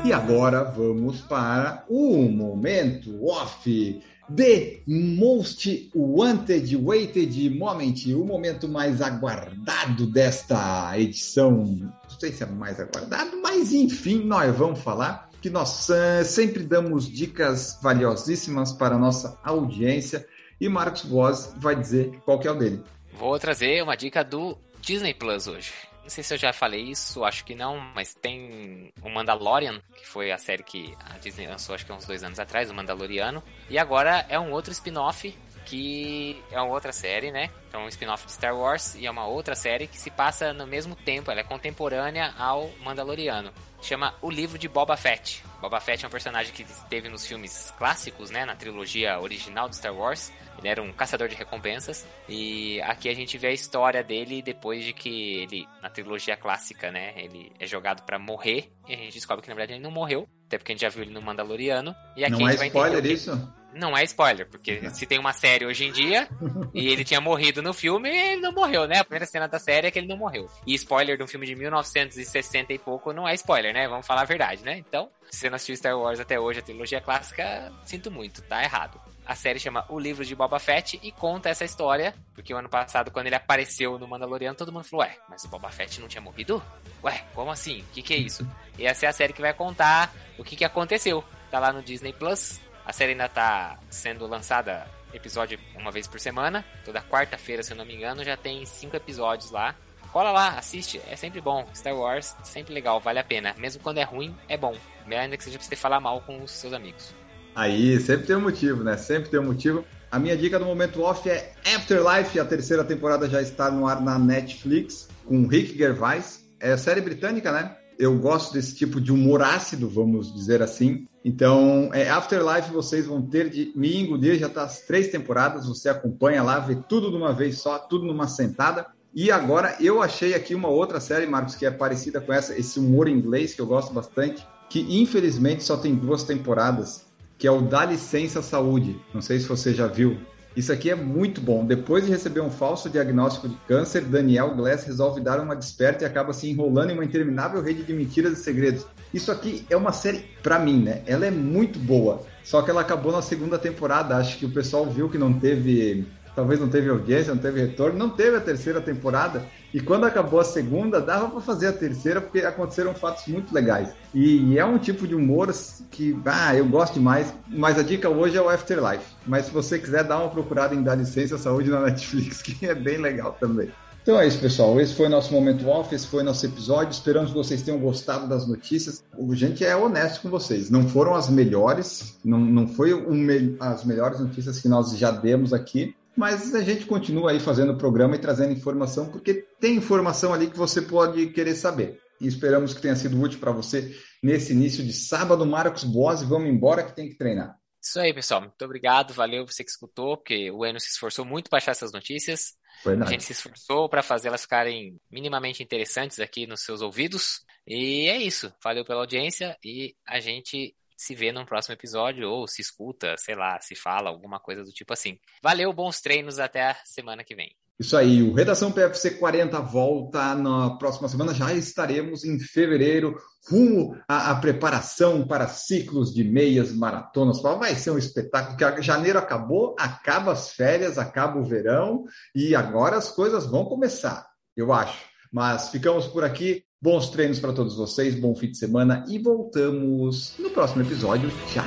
E 0.05 0.13
agora 0.13 0.63
vamos 0.63 1.21
para 1.21 1.83
o 1.89 2.29
momento 2.29 3.25
off. 3.25 4.03
The 4.35 4.81
Most 4.85 5.89
Wanted 5.95 6.77
Waited 6.77 7.49
Moment, 7.49 7.95
o 8.13 8.23
momento 8.23 8.69
mais 8.69 9.01
aguardado 9.01 10.05
desta 10.05 10.93
edição. 10.95 11.65
Não 11.65 12.19
sei 12.19 12.31
se 12.31 12.43
é 12.43 12.45
mais 12.45 12.79
aguardado, 12.79 13.41
mas 13.41 13.73
enfim, 13.73 14.23
nós 14.23 14.55
vamos 14.55 14.79
falar 14.79 15.27
que 15.41 15.49
nós 15.49 15.89
uh, 15.89 16.23
sempre 16.23 16.61
damos 16.61 17.09
dicas 17.09 17.79
valiosíssimas 17.81 18.73
para 18.73 18.97
a 18.97 18.99
nossa 18.99 19.39
audiência 19.43 20.27
e 20.61 20.69
Marcos 20.69 21.05
Voz 21.05 21.51
vai 21.57 21.75
dizer 21.75 22.11
qual 22.23 22.39
que 22.39 22.47
é 22.47 22.51
o 22.51 22.55
dele. 22.55 22.79
Vou 23.17 23.39
trazer 23.39 23.81
uma 23.81 23.95
dica 23.95 24.23
do 24.23 24.55
Disney 24.81 25.15
Plus 25.15 25.47
hoje. 25.47 25.71
Não 26.05 26.09
sei 26.11 26.23
se 26.23 26.35
eu 26.35 26.37
já 26.37 26.53
falei 26.53 26.83
isso, 26.83 27.23
acho 27.23 27.43
que 27.43 27.55
não, 27.55 27.79
mas 27.79 28.13
tem 28.13 28.93
o 29.01 29.09
Mandalorian, 29.09 29.81
que 29.97 30.05
foi 30.05 30.31
a 30.31 30.37
série 30.37 30.61
que 30.61 30.95
a 31.03 31.17
Disney 31.17 31.47
lançou 31.47 31.73
acho 31.73 31.83
que 31.83 31.91
há 31.91 31.95
uns 31.95 32.05
dois 32.05 32.23
anos 32.23 32.39
atrás, 32.39 32.69
o 32.69 32.75
Mandaloriano. 32.75 33.41
E 33.71 33.79
agora 33.79 34.23
é 34.29 34.39
um 34.39 34.51
outro 34.51 34.71
spin-off 34.71 35.35
que 35.65 36.41
é 36.51 36.59
uma 36.61 36.71
outra 36.71 36.91
série, 36.91 37.31
né? 37.31 37.49
Então, 37.67 37.83
um 37.83 37.87
spin-off 37.87 38.25
de 38.25 38.31
Star 38.31 38.55
Wars 38.55 38.95
e 38.95 39.05
é 39.05 39.11
uma 39.11 39.25
outra 39.25 39.55
série 39.55 39.87
que 39.87 39.97
se 39.97 40.09
passa 40.09 40.53
no 40.53 40.65
mesmo 40.65 40.95
tempo, 40.95 41.29
ela 41.29 41.41
é 41.41 41.43
contemporânea 41.43 42.33
ao 42.37 42.69
Mandaloriano. 42.83 43.51
Chama 43.81 44.15
O 44.21 44.31
Livro 44.31 44.57
de 44.57 44.67
Boba 44.67 44.95
Fett. 44.95 45.43
Boba 45.61 45.79
Fett 45.79 46.03
é 46.05 46.07
um 46.07 46.11
personagem 46.11 46.53
que 46.53 46.63
esteve 46.63 47.09
nos 47.09 47.25
filmes 47.25 47.73
clássicos, 47.77 48.31
né? 48.31 48.45
Na 48.45 48.55
trilogia 48.55 49.19
original 49.19 49.67
de 49.67 49.75
Star 49.75 49.93
Wars. 49.93 50.31
Ele 50.57 50.67
era 50.67 50.81
um 50.81 50.91
caçador 50.93 51.27
de 51.27 51.35
recompensas. 51.35 52.07
E 52.29 52.81
aqui 52.81 53.09
a 53.09 53.13
gente 53.13 53.37
vê 53.37 53.47
a 53.47 53.51
história 53.51 54.03
dele 54.03 54.41
depois 54.41 54.83
de 54.83 54.93
que 54.93 55.41
ele, 55.41 55.67
na 55.81 55.89
trilogia 55.89 56.37
clássica, 56.37 56.91
né? 56.91 57.13
Ele 57.17 57.51
é 57.59 57.67
jogado 57.67 58.03
para 58.03 58.17
morrer. 58.17 58.71
E 58.87 58.93
a 58.93 58.97
gente 58.97 59.13
descobre 59.13 59.43
que 59.43 59.49
na 59.49 59.55
verdade 59.55 59.73
ele 59.73 59.83
não 59.83 59.91
morreu. 59.91 60.27
Até 60.47 60.57
porque 60.57 60.71
a 60.71 60.75
gente 60.75 60.81
já 60.81 60.89
viu 60.89 61.03
ele 61.03 61.13
no 61.13 61.21
Mandaloriano. 61.21 61.95
E 62.15 62.23
aqui 62.23 62.31
não 62.31 62.45
a 62.45 62.49
é 62.49 62.51
gente 62.51 62.59
vai 62.59 62.67
spoiler 62.67 62.99
entender. 62.99 63.13
isso? 63.13 63.53
Não 63.75 63.95
é 63.95 64.03
spoiler, 64.03 64.47
porque 64.47 64.89
se 64.91 65.05
tem 65.05 65.19
uma 65.19 65.33
série 65.33 65.65
hoje 65.65 65.85
em 65.85 65.91
dia 65.91 66.29
e 66.73 66.87
ele 66.87 67.03
tinha 67.03 67.19
morrido 67.19 67.61
no 67.61 67.73
filme, 67.73 68.09
ele 68.09 68.41
não 68.41 68.53
morreu, 68.53 68.87
né? 68.87 68.99
A 68.99 69.03
primeira 69.03 69.25
cena 69.25 69.47
da 69.47 69.59
série 69.59 69.87
é 69.87 69.91
que 69.91 69.99
ele 69.99 70.07
não 70.07 70.17
morreu. 70.17 70.49
E 70.65 70.73
spoiler 70.73 71.17
de 71.17 71.23
um 71.23 71.27
filme 71.27 71.45
de 71.45 71.55
1960 71.55 72.71
e 72.71 72.79
pouco 72.79 73.11
não 73.11 73.27
é 73.27 73.33
spoiler, 73.35 73.73
né? 73.73 73.87
Vamos 73.87 74.07
falar 74.07 74.21
a 74.21 74.25
verdade, 74.25 74.63
né? 74.63 74.77
Então, 74.77 75.09
se 75.29 75.39
você 75.39 75.49
não 75.49 75.57
assistiu 75.57 75.75
Star 75.75 75.99
Wars 75.99 76.19
até 76.19 76.39
hoje, 76.39 76.59
a 76.59 76.63
trilogia 76.63 77.01
clássica, 77.01 77.71
sinto 77.83 78.09
muito, 78.09 78.41
tá 78.41 78.63
errado. 78.63 78.99
A 79.25 79.35
série 79.35 79.59
chama 79.59 79.83
O 79.89 79.99
Livro 79.99 80.23
de 80.23 80.35
Boba 80.35 80.59
Fett 80.59 80.99
e 81.01 81.11
conta 81.11 81.49
essa 81.49 81.65
história, 81.65 82.13
porque 82.35 82.53
o 82.53 82.57
ano 82.57 82.69
passado, 82.69 83.09
quando 83.09 83.25
ele 83.25 83.35
apareceu 83.35 83.97
no 83.97 84.07
Mandaloriano, 84.07 84.55
todo 84.55 84.71
mundo 84.71 84.85
falou: 84.85 85.03
Ué, 85.03 85.17
mas 85.27 85.43
o 85.43 85.47
Boba 85.47 85.69
Fett 85.69 85.99
não 85.99 86.07
tinha 86.07 86.21
morrido? 86.21 86.63
Ué, 87.03 87.25
como 87.33 87.49
assim? 87.49 87.81
O 87.81 87.85
que, 87.85 88.03
que 88.03 88.13
é 88.13 88.17
isso? 88.17 88.47
E 88.77 88.85
essa 88.85 89.07
é 89.07 89.09
a 89.09 89.13
série 89.13 89.33
que 89.33 89.41
vai 89.41 89.53
contar 89.53 90.13
o 90.37 90.43
que, 90.43 90.55
que 90.55 90.63
aconteceu. 90.63 91.23
Tá 91.49 91.59
lá 91.59 91.73
no 91.73 91.81
Disney 91.81 92.13
Plus. 92.13 92.59
A 92.85 92.93
série 92.93 93.13
ainda 93.13 93.27
tá 93.27 93.79
sendo 93.89 94.27
lançada 94.27 94.85
episódio 95.13 95.57
uma 95.75 95.91
vez 95.91 96.07
por 96.07 96.19
semana. 96.19 96.63
Toda 96.83 97.01
quarta-feira, 97.01 97.63
se 97.63 97.73
eu 97.73 97.77
não 97.77 97.85
me 97.85 97.95
engano, 97.95 98.23
já 98.23 98.37
tem 98.37 98.65
cinco 98.65 98.95
episódios 98.95 99.49
lá. 99.51 99.75
Cola 100.11 100.31
lá, 100.31 100.57
assiste, 100.57 101.01
é 101.09 101.15
sempre 101.15 101.41
bom. 101.41 101.67
Star 101.73 101.95
Wars, 101.95 102.35
sempre 102.43 102.73
legal, 102.73 102.99
vale 102.99 103.19
a 103.19 103.23
pena. 103.23 103.55
Mesmo 103.57 103.81
quando 103.81 103.97
é 103.97 104.03
ruim, 104.03 104.35
é 104.47 104.55
bom. 104.55 104.75
Ainda 105.07 105.35
que 105.35 105.43
seja 105.43 105.57
pra 105.57 105.67
você 105.67 105.75
falar 105.75 105.99
mal 105.99 106.21
com 106.21 106.41
os 106.43 106.51
seus 106.51 106.73
amigos. 106.73 107.13
Aí, 107.55 107.99
sempre 107.99 108.27
tem 108.27 108.35
um 108.35 108.41
motivo, 108.41 108.83
né? 108.83 108.97
Sempre 108.97 109.29
tem 109.29 109.39
um 109.39 109.45
motivo. 109.45 109.83
A 110.11 110.19
minha 110.19 110.37
dica 110.37 110.59
do 110.59 110.65
momento 110.65 111.01
off 111.01 111.29
é 111.29 111.53
Afterlife. 111.75 112.39
A 112.39 112.45
terceira 112.45 112.83
temporada 112.83 113.27
já 113.27 113.41
está 113.41 113.71
no 113.71 113.87
ar 113.87 114.01
na 114.01 114.19
Netflix, 114.19 115.09
com 115.25 115.47
Rick 115.47 115.77
Gervais. 115.77 116.45
É 116.59 116.77
série 116.77 117.01
britânica, 117.01 117.51
né? 117.51 117.75
Eu 117.97 118.17
gosto 118.19 118.53
desse 118.53 118.75
tipo 118.75 119.01
de 119.01 119.11
humor 119.11 119.41
ácido, 119.41 119.89
vamos 119.89 120.33
dizer 120.33 120.61
assim. 120.61 121.07
Então, 121.27 121.89
é, 121.91 122.07
Afterlife 122.07 122.71
vocês 122.71 123.07
vão 123.07 123.19
ter 123.19 123.49
de 123.49 123.71
me 123.75 123.99
engolir, 123.99 124.37
já 124.37 124.47
tá 124.47 124.61
as 124.61 124.81
três 124.81 125.07
temporadas, 125.07 125.67
você 125.67 125.89
acompanha 125.89 126.43
lá, 126.43 126.59
vê 126.59 126.75
tudo 126.75 127.09
de 127.09 127.17
uma 127.17 127.33
vez 127.33 127.57
só, 127.57 127.79
tudo 127.79 128.05
numa 128.05 128.27
sentada. 128.27 128.85
E 129.11 129.31
agora 129.31 129.75
eu 129.79 130.03
achei 130.03 130.35
aqui 130.35 130.53
uma 130.53 130.67
outra 130.67 130.99
série, 130.99 131.25
Marcos, 131.25 131.55
que 131.55 131.65
é 131.65 131.71
parecida 131.71 132.21
com 132.21 132.31
essa, 132.31 132.55
esse 132.55 132.79
humor 132.79 133.07
inglês 133.07 133.55
que 133.55 133.61
eu 133.61 133.65
gosto 133.65 133.91
bastante, 133.91 134.45
que 134.69 134.81
infelizmente 135.01 135.63
só 135.63 135.75
tem 135.75 135.95
duas 135.95 136.23
temporadas, 136.23 137.07
que 137.39 137.47
é 137.47 137.51
o 137.51 137.59
Dá 137.59 137.85
Licença 137.85 138.43
Saúde. 138.43 138.95
Não 139.11 139.21
sei 139.21 139.39
se 139.39 139.47
você 139.47 139.73
já 139.73 139.87
viu. 139.87 140.19
Isso 140.55 140.71
aqui 140.71 140.89
é 140.89 140.95
muito 140.95 141.41
bom. 141.41 141.65
Depois 141.65 142.05
de 142.05 142.11
receber 142.11 142.39
um 142.39 142.49
falso 142.49 142.89
diagnóstico 142.89 143.49
de 143.49 143.55
câncer, 143.67 144.05
Daniel 144.05 144.55
Glass 144.55 144.85
resolve 144.85 145.19
dar 145.19 145.39
uma 145.39 145.55
desperta 145.55 146.03
e 146.03 146.07
acaba 146.07 146.31
se 146.31 146.49
enrolando 146.49 146.91
em 146.91 146.93
uma 146.93 147.03
interminável 147.03 147.61
rede 147.61 147.83
de 147.83 147.93
mentiras 147.93 148.39
e 148.39 148.43
segredos. 148.43 148.85
Isso 149.13 149.31
aqui 149.31 149.65
é 149.69 149.75
uma 149.75 149.91
série, 149.91 150.25
para 150.41 150.57
mim, 150.57 150.81
né? 150.81 151.01
Ela 151.05 151.25
é 151.25 151.31
muito 151.31 151.77
boa. 151.77 152.21
Só 152.43 152.61
que 152.61 152.69
ela 152.69 152.81
acabou 152.81 153.11
na 153.11 153.21
segunda 153.21 153.57
temporada. 153.59 154.15
Acho 154.15 154.37
que 154.37 154.45
o 154.45 154.51
pessoal 154.51 154.85
viu 154.85 155.09
que 155.09 155.17
não 155.17 155.33
teve. 155.33 156.05
Talvez 156.35 156.59
não 156.59 156.67
teve 156.67 156.89
audiência, 156.89 157.33
não 157.33 157.41
teve 157.41 157.61
retorno, 157.61 157.97
não 157.97 158.09
teve 158.09 158.35
a 158.35 158.41
terceira 158.41 158.81
temporada. 158.81 159.45
E 159.73 159.79
quando 159.79 160.05
acabou 160.05 160.39
a 160.39 160.43
segunda, 160.43 160.99
dava 160.99 161.29
para 161.29 161.39
fazer 161.39 161.67
a 161.67 161.73
terceira, 161.73 162.19
porque 162.19 162.39
aconteceram 162.39 162.93
fatos 162.93 163.25
muito 163.27 163.53
legais. 163.53 163.93
E 164.13 164.57
é 164.57 164.65
um 164.65 164.77
tipo 164.77 165.07
de 165.07 165.15
humor 165.15 165.53
que, 165.89 166.17
ah, 166.25 166.55
eu 166.55 166.65
gosto 166.65 166.95
demais. 166.95 167.33
Mas 167.47 167.79
a 167.79 167.83
dica 167.83 168.09
hoje 168.09 168.37
é 168.37 168.41
o 168.41 168.49
Afterlife. 168.49 169.15
Mas 169.25 169.45
se 169.45 169.51
você 169.51 169.79
quiser, 169.79 170.03
dá 170.03 170.19
uma 170.19 170.29
procurada 170.29 170.75
em 170.75 170.83
Dar 170.83 170.95
Licença 170.95 171.37
Saúde 171.37 171.69
na 171.69 171.79
Netflix, 171.79 172.41
que 172.43 172.65
é 172.65 172.75
bem 172.75 172.97
legal 172.97 173.37
também. 173.39 173.69
Então 174.05 174.19
é 174.19 174.27
isso, 174.27 174.39
pessoal. 174.39 174.79
Esse 174.79 174.93
foi 174.93 175.09
nosso 175.09 175.33
momento 175.33 175.67
off, 175.67 175.93
esse 175.95 176.05
foi 176.05 176.21
nosso 176.21 176.45
episódio. 176.45 176.91
Esperamos 176.91 177.31
que 177.31 177.37
vocês 177.37 177.63
tenham 177.63 177.79
gostado 177.79 178.27
das 178.27 178.47
notícias. 178.47 179.03
A 179.17 179.35
gente 179.35 179.65
é 179.65 179.75
honesto 179.75 180.21
com 180.21 180.29
vocês. 180.29 180.69
Não 180.69 180.87
foram 180.87 181.15
as 181.15 181.27
melhores, 181.27 182.15
não, 182.23 182.39
não 182.39 182.67
foi 182.67 182.93
um, 182.93 183.25
as 183.59 183.83
melhores 183.83 184.19
notícias 184.19 184.59
que 184.59 184.69
nós 184.69 184.95
já 184.95 185.09
demos 185.09 185.53
aqui, 185.53 185.95
mas 186.15 186.55
a 186.55 186.61
gente 186.61 186.85
continua 186.85 187.31
aí 187.31 187.39
fazendo 187.39 187.73
o 187.73 187.77
programa 187.77 188.15
e 188.15 188.19
trazendo 188.19 188.53
informação, 188.53 189.09
porque 189.09 189.33
tem 189.59 189.75
informação 189.75 190.33
ali 190.33 190.47
que 190.47 190.57
você 190.57 190.81
pode 190.81 191.27
querer 191.27 191.55
saber. 191.55 191.99
E 192.19 192.27
esperamos 192.27 192.73
que 192.73 192.81
tenha 192.81 192.95
sido 192.95 193.19
útil 193.21 193.39
para 193.39 193.51
você 193.51 193.97
nesse 194.23 194.53
início 194.53 194.83
de 194.83 194.93
sábado. 194.93 195.45
Marcos 195.45 195.83
Boas, 195.83 196.23
vamos 196.23 196.49
embora 196.49 196.83
que 196.83 196.95
tem 196.95 197.09
que 197.09 197.15
treinar. 197.15 197.57
Isso 197.81 197.99
aí, 197.99 198.13
pessoal. 198.13 198.41
Muito 198.41 198.65
obrigado. 198.65 199.13
Valeu 199.13 199.45
você 199.45 199.63
que 199.63 199.69
escutou, 199.69 200.17
porque 200.17 200.49
o 200.49 200.65
Eno 200.65 200.79
se 200.79 200.89
esforçou 200.89 201.23
muito 201.23 201.49
para 201.49 201.57
achar 201.57 201.71
essas 201.71 201.91
notícias. 201.91 202.53
Verdade. 202.83 203.09
A 203.09 203.11
gente 203.11 203.23
se 203.23 203.33
esforçou 203.33 203.87
para 203.87 204.01
fazer 204.01 204.29
elas 204.29 204.41
ficarem 204.41 204.97
minimamente 205.11 205.61
interessantes 205.61 206.19
aqui 206.19 206.47
nos 206.47 206.61
seus 206.61 206.81
ouvidos. 206.81 207.41
E 207.67 208.07
é 208.09 208.17
isso. 208.17 208.51
Valeu 208.63 208.83
pela 208.83 209.01
audiência 209.01 209.57
e 209.63 209.95
a 210.07 210.19
gente 210.19 210.75
se 210.95 211.15
vê 211.15 211.31
num 211.31 211.45
próximo 211.45 211.73
episódio 211.73 212.29
ou 212.29 212.47
se 212.47 212.61
escuta, 212.61 213.15
sei 213.17 213.35
lá, 213.35 213.59
se 213.61 213.75
fala, 213.75 214.09
alguma 214.09 214.39
coisa 214.39 214.63
do 214.63 214.71
tipo 214.71 214.93
assim. 214.93 215.19
Valeu, 215.41 215.71
bons 215.73 216.01
treinos, 216.01 216.39
até 216.39 216.71
a 216.71 216.75
semana 216.85 217.23
que 217.23 217.35
vem. 217.35 217.55
Isso 217.77 217.97
aí, 217.97 218.23
o 218.23 218.33
Redação 218.33 218.71
PFC 218.71 219.11
40 219.11 219.59
volta 219.59 220.33
na 220.33 220.77
próxima 220.77 221.09
semana. 221.09 221.33
Já 221.33 221.53
estaremos 221.53 222.23
em 222.23 222.39
fevereiro, 222.39 223.17
rumo 223.49 223.97
à, 224.07 224.31
à 224.31 224.35
preparação 224.35 225.27
para 225.27 225.47
ciclos 225.49 226.13
de 226.13 226.23
meias 226.23 226.71
maratonas. 226.71 227.41
Vai 227.41 227.75
ser 227.75 227.91
um 227.91 227.97
espetáculo, 227.97 228.57
porque 228.57 228.81
janeiro 228.81 229.19
acabou, 229.19 229.75
acaba 229.77 230.31
as 230.31 230.51
férias, 230.51 230.97
acaba 230.97 231.37
o 231.37 231.43
verão 231.43 232.05
e 232.33 232.55
agora 232.55 232.95
as 232.95 233.11
coisas 233.11 233.45
vão 233.45 233.65
começar, 233.65 234.25
eu 234.55 234.71
acho. 234.71 235.03
Mas 235.29 235.67
ficamos 235.67 236.07
por 236.07 236.23
aqui. 236.23 236.64
Bons 236.85 237.09
treinos 237.09 237.39
para 237.39 237.51
todos 237.51 237.75
vocês, 237.75 238.13
bom 238.13 238.35
fim 238.35 238.51
de 238.51 238.59
semana 238.59 239.03
e 239.07 239.17
voltamos 239.17 240.33
no 240.37 240.51
próximo 240.51 240.83
episódio. 240.83 241.31
Tchau! 241.51 241.65